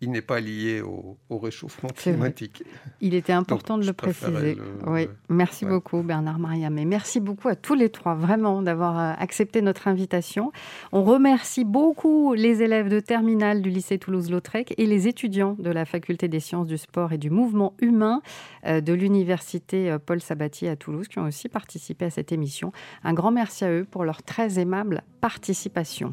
il 0.00 0.10
n'est 0.10 0.22
pas 0.22 0.40
lié 0.40 0.80
au, 0.80 1.16
réchauffement 1.38 1.90
climatique. 1.90 2.62
Il 3.00 3.14
était 3.14 3.32
important 3.32 3.78
de 3.78 3.86
le 3.86 3.92
préciser. 3.92 4.56
Oui, 4.86 5.08
merci 5.28 5.64
beaucoup 5.64 6.02
Bernard 6.02 6.38
Mariam 6.38 6.76
et 6.78 6.84
merci 6.84 7.20
beaucoup 7.20 7.48
à 7.48 7.54
tous 7.54 7.74
les 7.74 7.90
trois 7.90 8.14
vraiment 8.14 8.62
d'avoir 8.62 8.98
euh, 8.98 9.12
accepté 9.18 9.62
notre 9.62 9.88
invitation. 9.88 10.52
On 10.92 11.04
remercie 11.04 11.64
beaucoup 11.64 12.34
les 12.34 12.62
élèves 12.62 12.88
de 12.88 13.00
terminale 13.00 13.62
du 13.62 13.70
lycée 13.70 13.98
Toulouse-Lautrec 13.98 14.74
et 14.76 14.86
les 14.86 15.06
étudiants 15.08 15.56
de 15.58 15.70
la 15.70 15.84
faculté 15.84 16.28
des 16.28 16.40
sciences 16.40 16.66
du 16.66 16.78
sport 16.78 17.12
et 17.12 17.18
du 17.18 17.30
mouvement 17.30 17.74
humain 17.80 18.20
euh, 18.66 18.80
de 18.80 18.92
l'université 18.92 19.90
euh, 19.90 19.98
Paul 19.98 20.20
Sabatier 20.20 20.68
à 20.68 20.76
Toulouse 20.76 21.08
qui 21.08 21.18
ont 21.18 21.26
aussi 21.26 21.48
participé 21.48 22.06
à 22.06 22.10
cette 22.10 22.32
émission. 22.32 22.72
Un 23.04 23.14
grand 23.14 23.30
merci 23.30 23.64
à 23.64 23.70
eux 23.70 23.86
pour 23.88 24.04
leur 24.04 24.22
très 24.22 24.58
aimable 24.58 25.02
participation. 25.20 26.10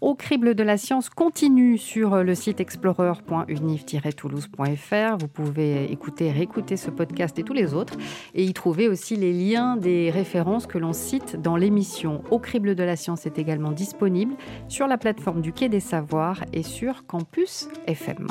Au 0.00 0.14
crible 0.14 0.54
de 0.54 0.62
la 0.62 0.76
science 0.76 1.10
continue 1.10 1.78
sur 1.78 2.22
le 2.22 2.34
site 2.34 2.60
Explorer 2.60 3.17
toulousefr 4.16 5.16
Vous 5.18 5.28
pouvez 5.28 5.90
écouter 5.90 6.30
réécouter 6.30 6.76
ce 6.76 6.90
podcast 6.90 7.38
et 7.38 7.42
tous 7.42 7.52
les 7.52 7.74
autres 7.74 7.94
et 8.34 8.44
y 8.44 8.52
trouver 8.52 8.88
aussi 8.88 9.16
les 9.16 9.32
liens 9.32 9.76
des 9.76 10.10
références 10.10 10.66
que 10.66 10.78
l'on 10.78 10.92
cite 10.92 11.40
dans 11.40 11.56
l'émission 11.56 12.22
Au 12.30 12.38
crible 12.38 12.74
de 12.74 12.82
la 12.82 12.96
science 12.96 13.26
est 13.26 13.38
également 13.38 13.72
disponible 13.72 14.34
sur 14.68 14.86
la 14.86 14.98
plateforme 14.98 15.40
du 15.40 15.52
Quai 15.52 15.68
des 15.68 15.80
Savoirs 15.80 16.44
et 16.52 16.62
sur 16.62 17.06
Campus 17.06 17.68
FM. 17.86 18.26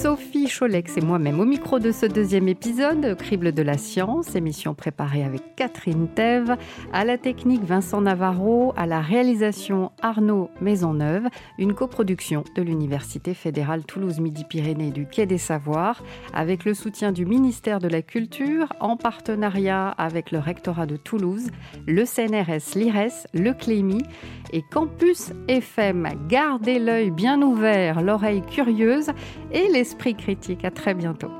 Sophie 0.00 0.46
Cholex 0.46 0.96
et 0.96 1.00
moi-même. 1.00 1.40
Au 1.40 1.44
micro 1.44 1.80
de 1.80 1.90
ce 1.90 2.06
deuxième 2.06 2.46
épisode, 2.46 3.16
Crible 3.16 3.50
de 3.50 3.62
la 3.62 3.76
science, 3.76 4.36
émission 4.36 4.72
préparée 4.72 5.24
avec 5.24 5.56
Catherine 5.56 6.06
Thève, 6.06 6.56
à 6.92 7.04
la 7.04 7.18
technique 7.18 7.64
Vincent 7.64 8.00
Navarro, 8.00 8.72
à 8.76 8.86
la 8.86 9.00
réalisation 9.00 9.90
Arnaud 10.00 10.50
Maisonneuve, 10.60 11.26
une 11.58 11.74
coproduction 11.74 12.44
de 12.54 12.62
l'Université 12.62 13.34
fédérale 13.34 13.84
Toulouse-Midi-Pyrénées 13.86 14.92
du 14.92 15.04
Quai 15.04 15.26
des 15.26 15.36
Savoirs, 15.36 16.04
avec 16.32 16.64
le 16.64 16.74
soutien 16.74 17.10
du 17.10 17.26
ministère 17.26 17.80
de 17.80 17.88
la 17.88 18.02
Culture, 18.02 18.72
en 18.78 18.96
partenariat 18.96 19.88
avec 19.88 20.30
le 20.30 20.38
rectorat 20.38 20.86
de 20.86 20.96
Toulouse, 20.96 21.48
le 21.88 22.04
CNRS, 22.04 22.76
l'IRES, 22.76 23.26
le 23.34 23.52
CLEMI 23.52 24.04
et 24.52 24.62
Campus 24.62 25.32
FM. 25.48 26.08
Gardez 26.28 26.78
l'œil 26.78 27.10
bien 27.10 27.40
ouvert, 27.42 28.02
l'oreille 28.02 28.42
curieuse 28.42 29.10
et 29.52 29.68
l'esprit 29.68 30.14
critique. 30.14 30.64
À 30.64 30.70
très 30.70 30.94
bientôt. 30.94 31.30